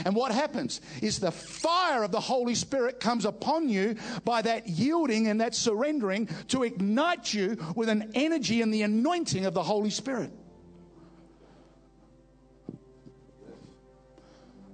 [0.06, 4.68] And what happens is the fire of the Holy Spirit comes upon you by that
[4.68, 9.64] yielding and that surrendering to ignite you with an energy and the anointing of the
[9.64, 10.32] Holy Spirit.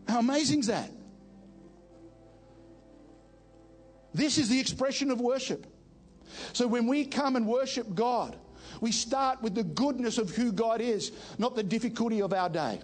[0.07, 0.91] How amazing is that?
[4.13, 5.65] This is the expression of worship.
[6.53, 8.37] So when we come and worship God,
[8.79, 12.79] we start with the goodness of who God is, not the difficulty of our day.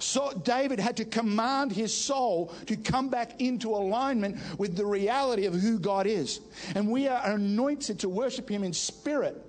[0.00, 5.44] So David had to command his soul to come back into alignment with the reality
[5.44, 6.40] of who God is.
[6.74, 9.44] And we are anointed to worship him in spirit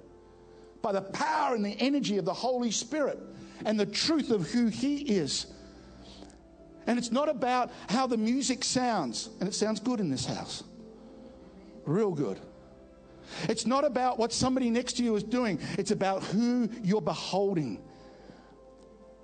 [0.82, 3.20] by the power and the energy of the Holy Spirit
[3.66, 5.48] and the truth of who he is.
[6.88, 10.64] And it's not about how the music sounds, and it sounds good in this house.
[11.86, 12.40] Real good.
[13.48, 17.82] It's not about what somebody next to you is doing, it's about who you're beholding.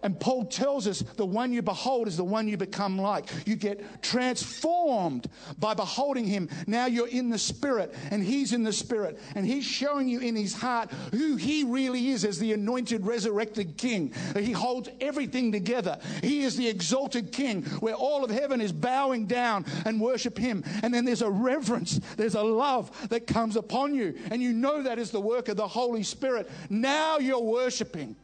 [0.03, 3.29] And Paul tells us the one you behold is the one you become like.
[3.47, 5.27] You get transformed
[5.59, 6.49] by beholding him.
[6.67, 10.35] Now you're in the spirit and he's in the spirit and he's showing you in
[10.35, 14.13] his heart who he really is as the anointed resurrected king.
[14.37, 15.99] He holds everything together.
[16.21, 20.63] He is the exalted king where all of heaven is bowing down and worship him.
[20.83, 24.17] And then there's a reverence, there's a love that comes upon you.
[24.31, 26.49] And you know that is the work of the Holy Spirit.
[26.69, 28.15] Now you're worshiping.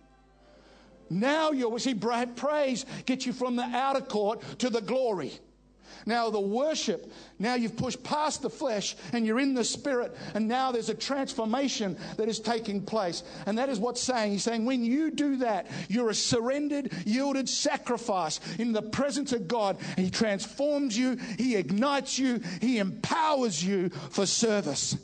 [1.09, 5.33] Now you're, see, praise gets you from the outer court to the glory.
[6.05, 10.47] Now, the worship, now you've pushed past the flesh and you're in the spirit, and
[10.47, 13.23] now there's a transformation that is taking place.
[13.45, 14.33] And that is what's saying.
[14.33, 19.47] He's saying, when you do that, you're a surrendered, yielded sacrifice in the presence of
[19.47, 19.77] God.
[19.95, 24.97] He transforms you, He ignites you, He empowers you for service.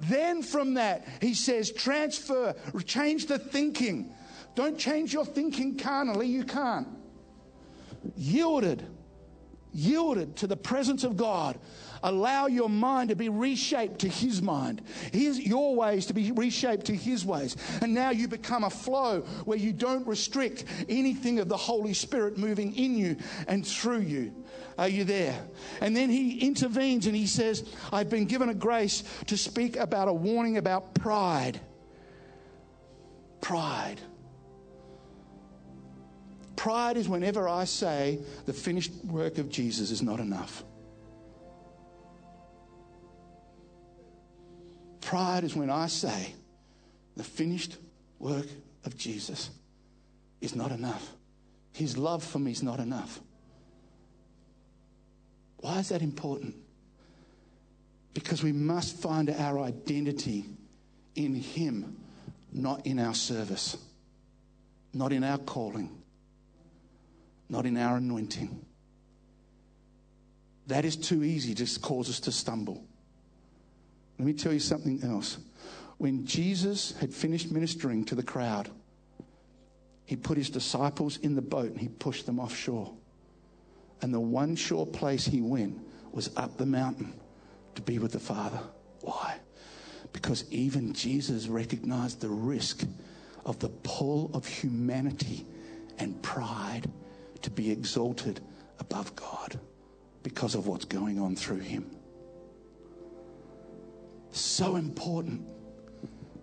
[0.00, 2.54] Then from that, He says, transfer,
[2.84, 4.14] change the thinking.
[4.54, 6.88] Don't change your thinking carnally, you can't.
[8.16, 8.86] Yielded,
[9.72, 11.58] yielded to the presence of God.
[12.02, 16.84] Allow your mind to be reshaped to His mind, His, your ways to be reshaped
[16.86, 17.56] to His ways.
[17.80, 22.36] And now you become a flow where you don't restrict anything of the Holy Spirit
[22.36, 23.16] moving in you
[23.48, 24.34] and through you.
[24.76, 25.40] Are you there?
[25.80, 30.08] And then he intervenes and he says, I've been given a grace to speak about
[30.08, 31.60] a warning about pride.
[33.40, 34.00] Pride.
[36.56, 40.64] Pride is whenever I say the finished work of Jesus is not enough.
[45.00, 46.34] Pride is when I say
[47.16, 47.76] the finished
[48.18, 48.46] work
[48.84, 49.50] of Jesus
[50.40, 51.12] is not enough.
[51.72, 53.20] His love for me is not enough.
[55.58, 56.54] Why is that important?
[58.12, 60.44] Because we must find our identity
[61.16, 61.96] in Him,
[62.52, 63.76] not in our service,
[64.92, 65.90] not in our calling
[67.54, 68.66] not in our anointing.
[70.66, 72.84] That is too easy, just cause us to stumble.
[74.18, 75.38] Let me tell you something else.
[75.98, 78.70] When Jesus had finished ministering to the crowd,
[80.04, 82.92] he put his disciples in the boat and he pushed them offshore.
[84.02, 85.78] And the one sure place he went
[86.10, 87.12] was up the mountain
[87.76, 88.58] to be with the Father.
[89.02, 89.36] Why?
[90.12, 92.84] Because even Jesus recognized the risk
[93.46, 95.46] of the pull of humanity
[95.98, 96.90] and pride
[97.44, 98.40] to be exalted
[98.78, 99.60] above God
[100.22, 101.90] because of what's going on through him.
[104.30, 105.46] So important.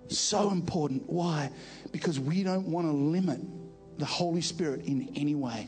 [0.10, 1.10] So important.
[1.10, 1.52] Why?
[1.91, 3.40] Because we don't want to limit
[3.98, 5.68] the Holy Spirit in any way.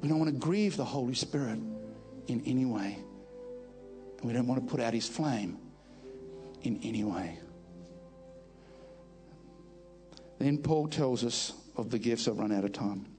[0.00, 1.58] We don't want to grieve the Holy Spirit
[2.28, 2.98] in any way.
[4.22, 5.58] We don't want to put out his flame
[6.62, 7.38] in any way.
[10.38, 12.28] Then Paul tells us of the gifts.
[12.28, 13.13] I've run out of time.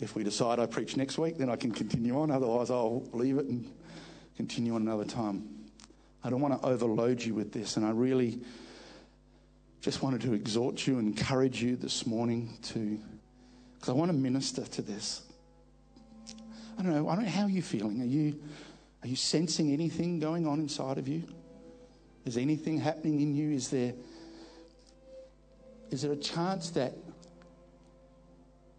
[0.00, 2.30] If we decide I preach next week, then I can continue on.
[2.30, 3.70] Otherwise, I'll leave it and
[4.36, 5.48] continue on another time.
[6.22, 8.40] I don't want to overload you with this, and I really
[9.80, 12.98] just wanted to exhort you, encourage you this morning to,
[13.74, 15.22] because I want to minister to this.
[16.78, 17.08] I don't know.
[17.08, 18.02] I don't know how you're feeling.
[18.02, 18.38] Are you,
[19.02, 21.22] are you sensing anything going on inside of you?
[22.26, 23.52] Is anything happening in you?
[23.52, 23.94] Is there,
[25.90, 26.92] is there a chance that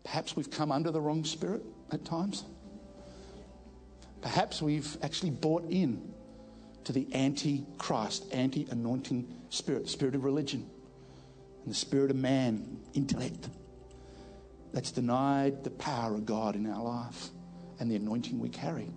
[0.08, 1.62] perhaps we've come under the wrong spirit
[1.92, 2.46] at times?
[4.22, 6.14] Perhaps we've actually bought in
[6.86, 10.66] to the anti Christ, anti anointing spirit, spirit of religion,
[11.64, 13.50] and the spirit of man, intellect,
[14.74, 17.30] that's denied the power of God in our life
[17.80, 18.90] and the anointing we carry.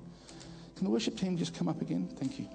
[0.77, 2.09] Can the worship team just come up again?
[2.19, 2.49] Thank you.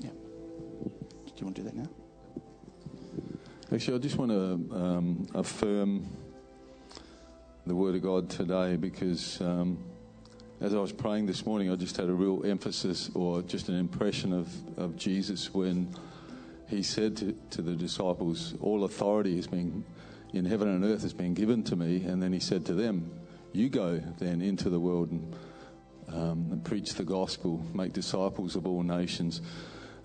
[0.00, 0.10] Yeah.
[0.10, 1.88] Do you want to do that now?
[3.70, 6.06] Actually, I just want to um, affirm
[7.66, 9.84] the Word of God today because um,
[10.58, 13.78] as I was praying this morning, I just had a real emphasis or just an
[13.78, 15.94] impression of, of Jesus when
[16.66, 19.84] he said to, to the disciples, All authority has been
[20.32, 22.04] in heaven and earth has been given to me.
[22.04, 23.10] And then he said to them,
[23.52, 25.36] You go then into the world and,
[26.08, 29.42] um, and preach the gospel, make disciples of all nations.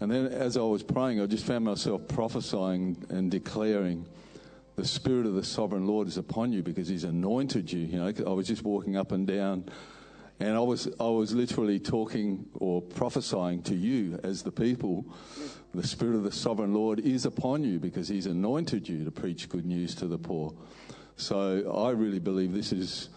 [0.03, 4.05] And then as I was praying, I just found myself prophesying and declaring,
[4.75, 7.85] the Spirit of the Sovereign Lord is upon you because He's anointed you.
[7.85, 9.63] You know, I was just walking up and down,
[10.41, 15.05] and I was I was literally talking or prophesying to you as the people.
[15.73, 19.47] The Spirit of the Sovereign Lord is upon you because He's anointed you to preach
[19.47, 20.53] good news to the poor.
[21.15, 23.07] So I really believe this is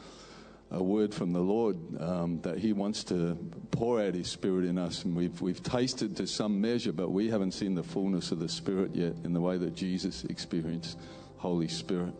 [0.70, 3.36] a word from the Lord um, that He wants to
[3.70, 7.30] pour out His Spirit in us, and we've we've tasted to some measure, but we
[7.30, 10.98] haven't seen the fullness of the Spirit yet in the way that Jesus experienced
[11.36, 12.14] Holy Spirit.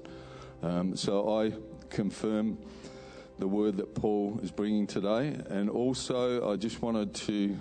[0.63, 1.53] Um, so I
[1.91, 2.59] confirm
[3.39, 7.57] the word that Paul is bringing today, and also I just wanted to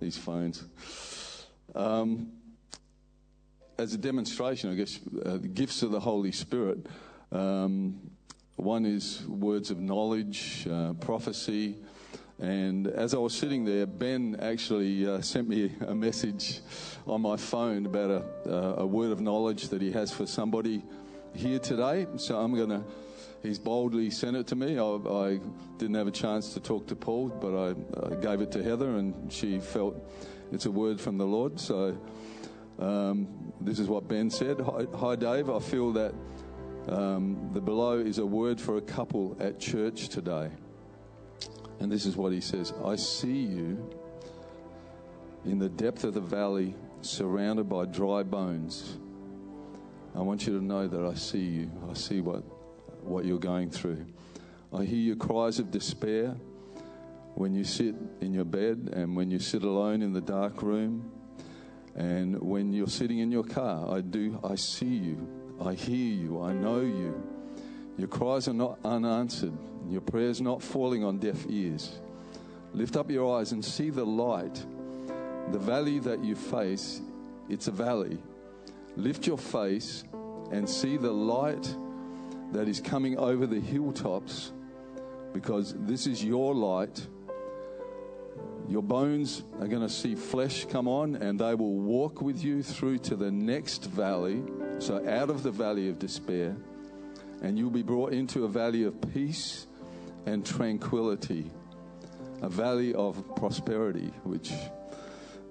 [0.00, 0.64] these phones.
[1.74, 2.32] Um,
[3.78, 6.86] as a demonstration, I guess, uh, the gifts of the Holy Spirit.
[7.30, 8.10] Um,
[8.56, 11.76] one is words of knowledge, uh, prophecy.
[12.38, 16.60] And as I was sitting there, Ben actually uh, sent me a message
[17.06, 20.82] on my phone about a, uh, a word of knowledge that he has for somebody
[21.34, 22.06] here today.
[22.16, 22.82] So I'm going to,
[23.42, 24.78] he's boldly sent it to me.
[24.78, 25.40] I, I,
[25.78, 29.30] didn't have a chance to talk to Paul, but I, gave it to Heather and
[29.30, 29.94] she felt
[30.50, 31.60] it's a word from the Lord.
[31.60, 31.98] So
[32.78, 35.50] um, this is what Ben said Hi, hi Dave.
[35.50, 36.14] I feel that
[36.88, 40.50] um, the below is a word for a couple at church today.
[41.80, 43.90] And this is what he says I see you
[45.44, 48.98] in the depth of the valley, surrounded by dry bones.
[50.14, 51.70] I want you to know that I see you.
[51.90, 52.42] I see what,
[53.02, 54.06] what you're going through.
[54.72, 56.36] I hear your cries of despair
[57.34, 61.12] when you sit in your bed and when you sit alone in the dark room
[61.94, 63.94] and when you're sitting in your car.
[63.94, 65.35] I do, I see you.
[65.64, 66.42] I hear you.
[66.42, 67.22] I know you.
[67.96, 69.52] Your cries are not unanswered.
[69.88, 71.98] Your prayers not falling on deaf ears.
[72.74, 74.64] Lift up your eyes and see the light.
[75.52, 77.00] The valley that you face,
[77.48, 78.18] it's a valley.
[78.96, 80.04] Lift your face
[80.50, 81.74] and see the light
[82.52, 84.52] that is coming over the hilltops
[85.32, 87.06] because this is your light.
[88.68, 92.62] Your bones are going to see flesh come on and they will walk with you
[92.62, 94.42] through to the next valley.
[94.78, 96.56] So, out of the valley of despair,
[97.42, 99.66] and you'll be brought into a valley of peace
[100.26, 101.50] and tranquility,
[102.42, 104.52] a valley of prosperity, which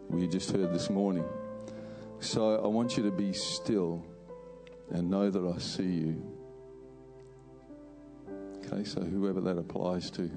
[0.10, 1.26] we just heard this morning.
[2.20, 4.06] So I want you to be still
[4.92, 6.24] and know that I see you.
[8.58, 10.30] Okay, so whoever that applies to,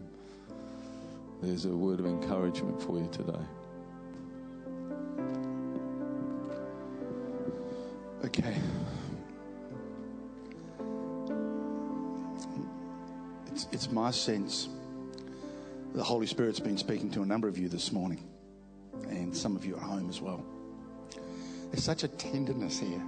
[1.42, 3.44] there's a word of encouragement for you today.
[8.24, 8.56] Okay.
[13.52, 14.68] It's, it's my sense
[15.94, 18.22] the Holy Spirit's been speaking to a number of you this morning,
[19.08, 20.44] and some of you at home as well.
[21.70, 23.02] There's such a tenderness here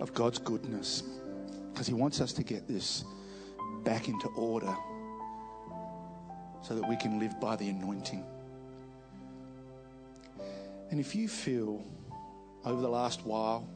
[0.00, 1.02] of God's goodness
[1.72, 3.04] because He wants us to get this
[3.84, 4.74] back into order
[6.62, 8.24] so that we can live by the anointing.
[10.90, 11.84] And if you feel
[12.64, 13.68] over the last while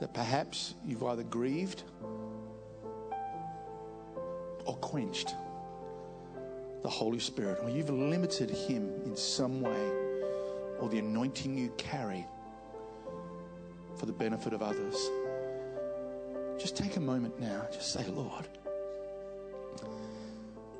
[0.00, 1.82] that perhaps you've either grieved
[4.64, 5.34] or quenched
[6.82, 9.90] the Holy Spirit, or you've limited Him in some way,
[10.80, 12.26] or the anointing you carry
[13.96, 14.96] for the benefit of others,
[16.58, 17.66] just take a moment now.
[17.70, 18.48] Just say, Lord,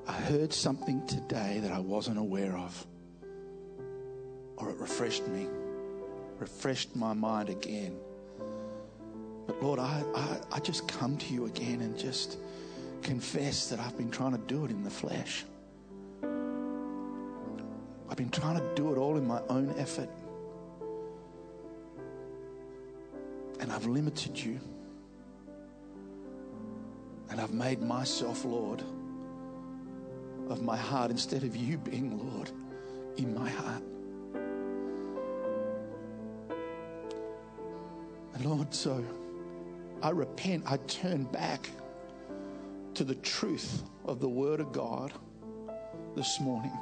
[0.07, 2.87] I heard something today that I wasn't aware of,
[4.57, 5.47] or it refreshed me,
[6.41, 7.97] refreshed my mind again.
[9.47, 12.39] But Lord, I, I, I just come to you again and just
[13.03, 15.45] confess that I've been trying to do it in the flesh.
[18.09, 20.09] I've been trying to do it all in my own effort.
[23.61, 24.59] And I've limited you.
[27.29, 28.83] And I've made myself Lord
[30.49, 32.51] of my heart instead of you being Lord
[33.17, 33.83] in my heart.
[38.43, 39.05] Lord, so
[40.03, 41.69] I repent, I turn back
[42.95, 45.13] to the truth of the Word of God
[46.17, 46.73] this morning.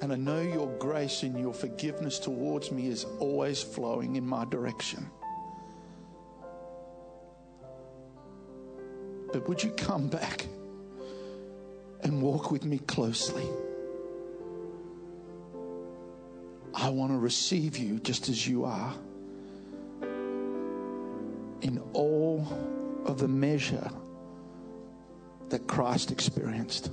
[0.00, 4.44] And I know your grace and your forgiveness towards me is always flowing in my
[4.44, 5.10] direction.
[9.32, 10.46] But would you come back
[12.02, 13.46] and walk with me closely?
[16.84, 18.92] I want to receive you just as you are
[21.62, 22.46] in all
[23.06, 23.90] of the measure
[25.48, 26.90] that Christ experienced.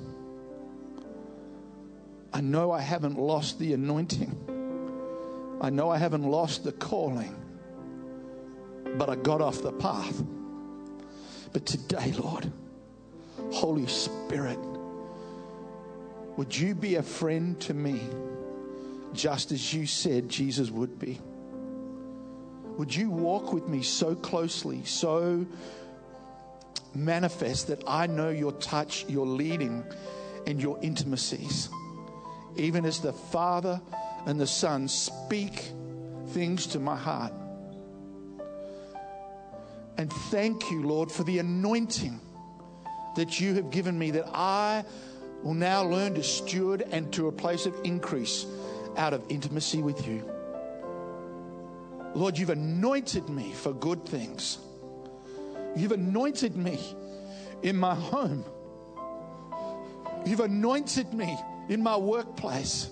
[2.31, 5.59] I know I haven't lost the anointing.
[5.59, 7.35] I know I haven't lost the calling,
[8.95, 10.23] but I got off the path.
[11.51, 12.49] But today, Lord,
[13.51, 14.59] Holy Spirit,
[16.37, 17.99] would you be a friend to me
[19.13, 21.19] just as you said Jesus would be?
[22.77, 25.45] Would you walk with me so closely, so
[26.95, 29.83] manifest that I know your touch, your leading,
[30.47, 31.69] and your intimacies?
[32.55, 33.81] Even as the Father
[34.25, 35.71] and the Son speak
[36.29, 37.33] things to my heart.
[39.97, 42.19] And thank you, Lord, for the anointing
[43.15, 44.83] that you have given me that I
[45.43, 48.45] will now learn to steward and to a place of increase
[48.97, 50.29] out of intimacy with you.
[52.13, 54.57] Lord, you've anointed me for good things.
[55.75, 56.79] You've anointed me
[57.63, 58.43] in my home.
[60.25, 61.37] You've anointed me
[61.69, 62.89] in my workplace.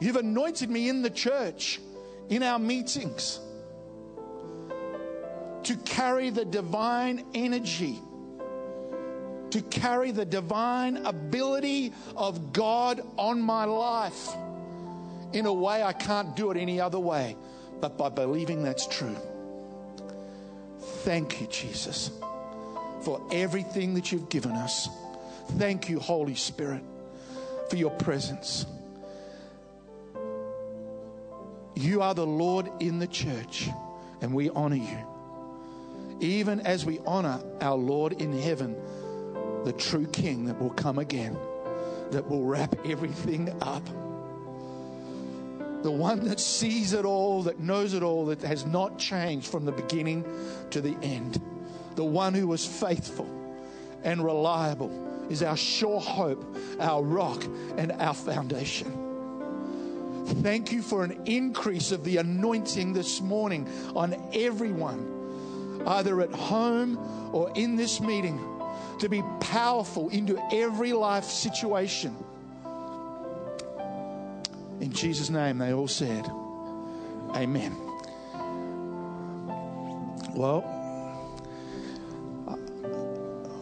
[0.00, 1.80] You've anointed me in the church,
[2.28, 3.40] in our meetings,
[5.62, 7.98] to carry the divine energy,
[9.50, 14.28] to carry the divine ability of God on my life
[15.32, 17.36] in a way I can't do it any other way
[17.80, 19.16] but by believing that's true.
[21.02, 22.10] Thank you, Jesus,
[23.02, 24.88] for everything that you've given us.
[25.58, 26.82] Thank you, Holy Spirit,
[27.68, 28.66] for your presence.
[31.74, 33.68] You are the Lord in the church,
[34.20, 34.98] and we honor you.
[36.20, 38.76] Even as we honor our Lord in heaven,
[39.64, 41.36] the true King that will come again,
[42.10, 43.88] that will wrap everything up
[45.82, 49.64] the one that sees it all, that knows it all, that has not changed from
[49.64, 50.24] the beginning
[50.70, 51.40] to the end,
[51.94, 53.28] the one who was faithful
[54.02, 57.42] and reliable is our sure hope, our rock,
[57.76, 59.06] and our foundation.
[60.42, 66.98] Thank you for an increase of the anointing this morning on everyone, either at home
[67.32, 68.38] or in this meeting,
[68.98, 72.16] to be powerful into every life situation
[74.90, 76.28] in Jesus' name, they all said,
[77.36, 77.76] Amen.
[80.34, 80.64] Well,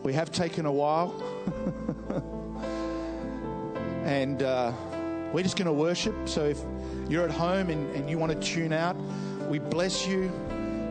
[0.02, 1.12] we have taken a while.
[4.06, 4.72] and uh,
[5.34, 6.14] we're just going to worship.
[6.26, 6.59] So if
[7.10, 8.96] you're at home and, and you want to tune out,
[9.50, 10.32] we bless you.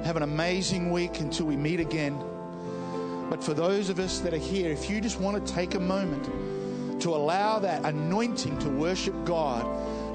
[0.03, 2.15] Have an amazing week until we meet again.
[3.27, 5.79] But for those of us that are here, if you just want to take a
[5.79, 9.65] moment to allow that anointing to worship God,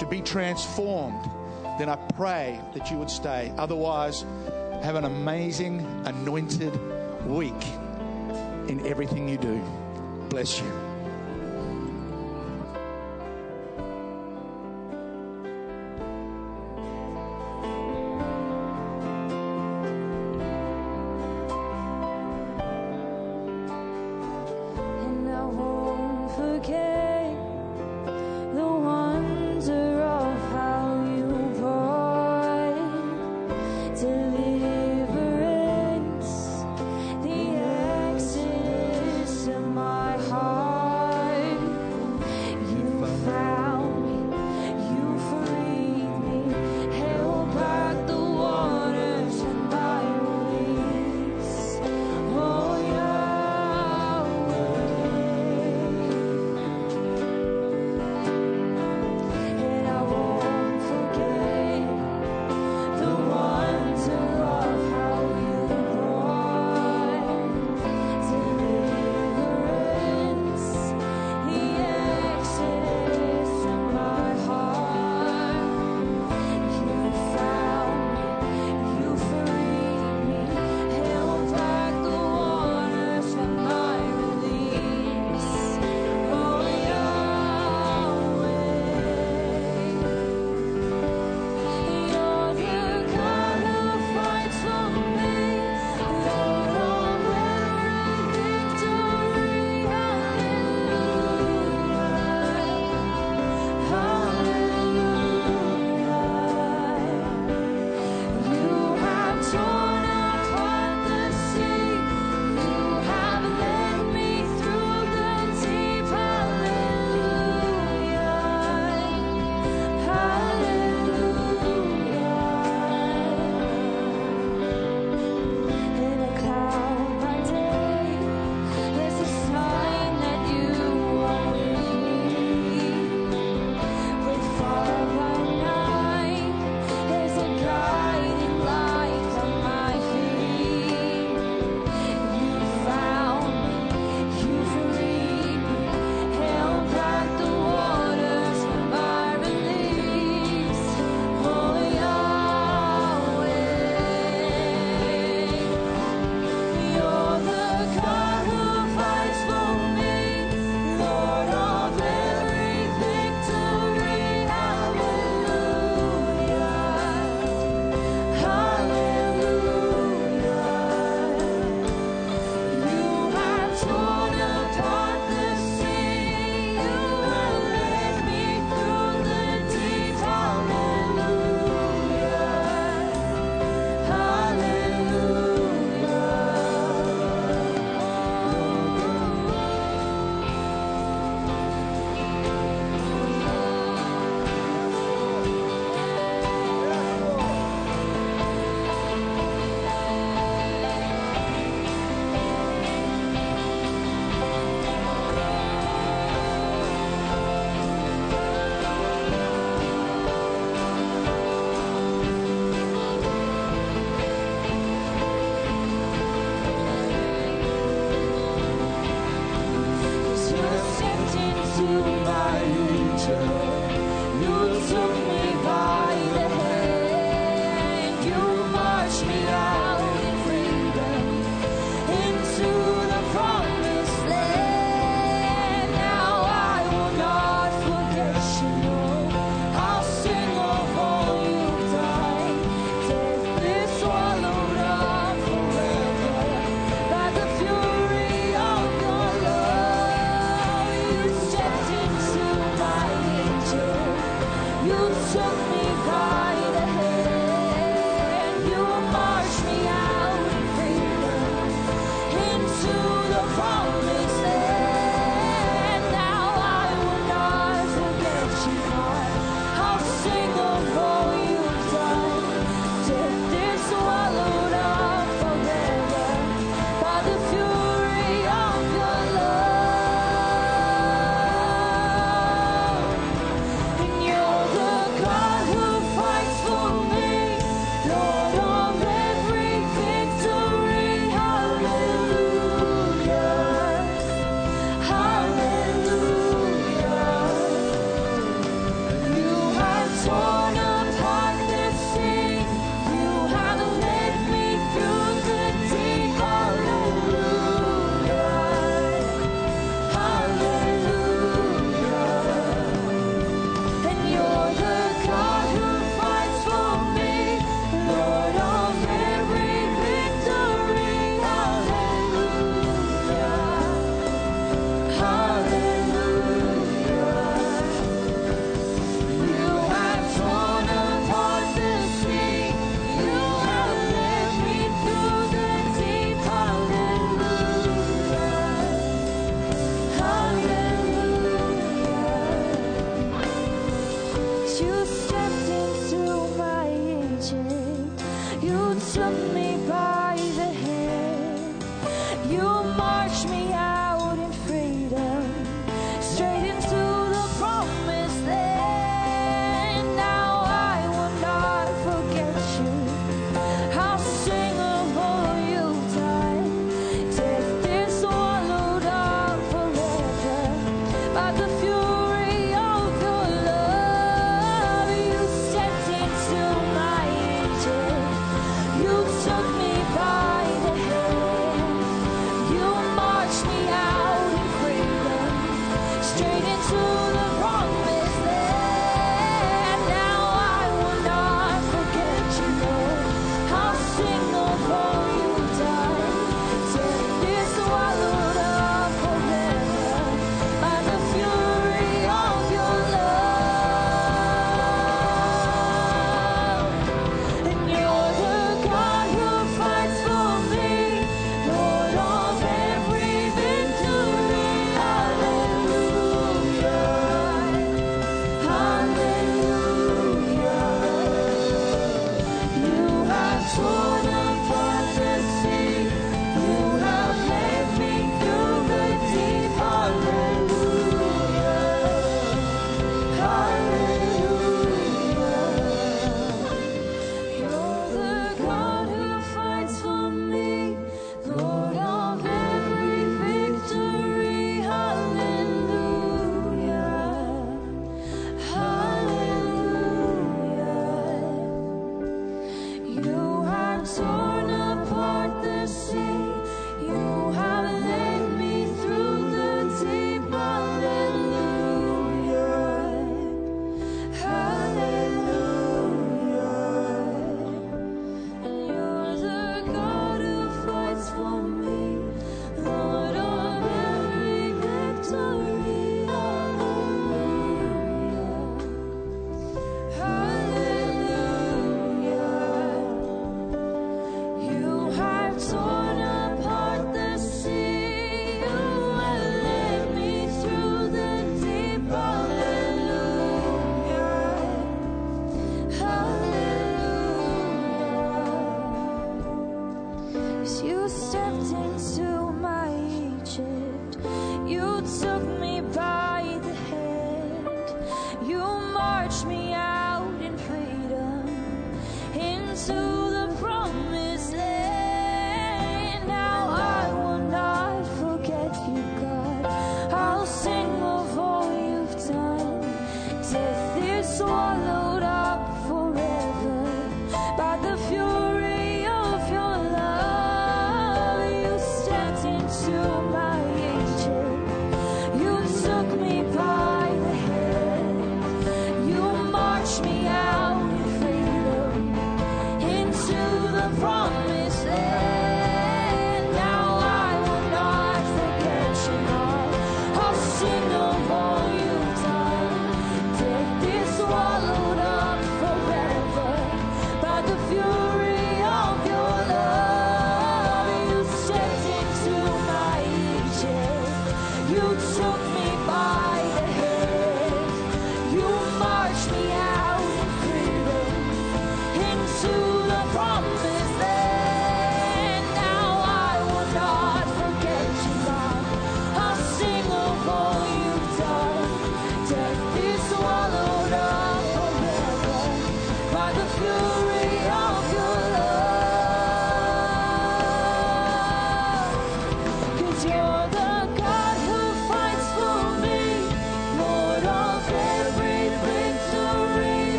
[0.00, 1.30] to be transformed,
[1.78, 3.52] then I pray that you would stay.
[3.56, 4.24] Otherwise,
[4.82, 6.74] have an amazing, anointed
[7.26, 7.64] week
[8.68, 9.62] in everything you do.
[10.28, 10.89] Bless you.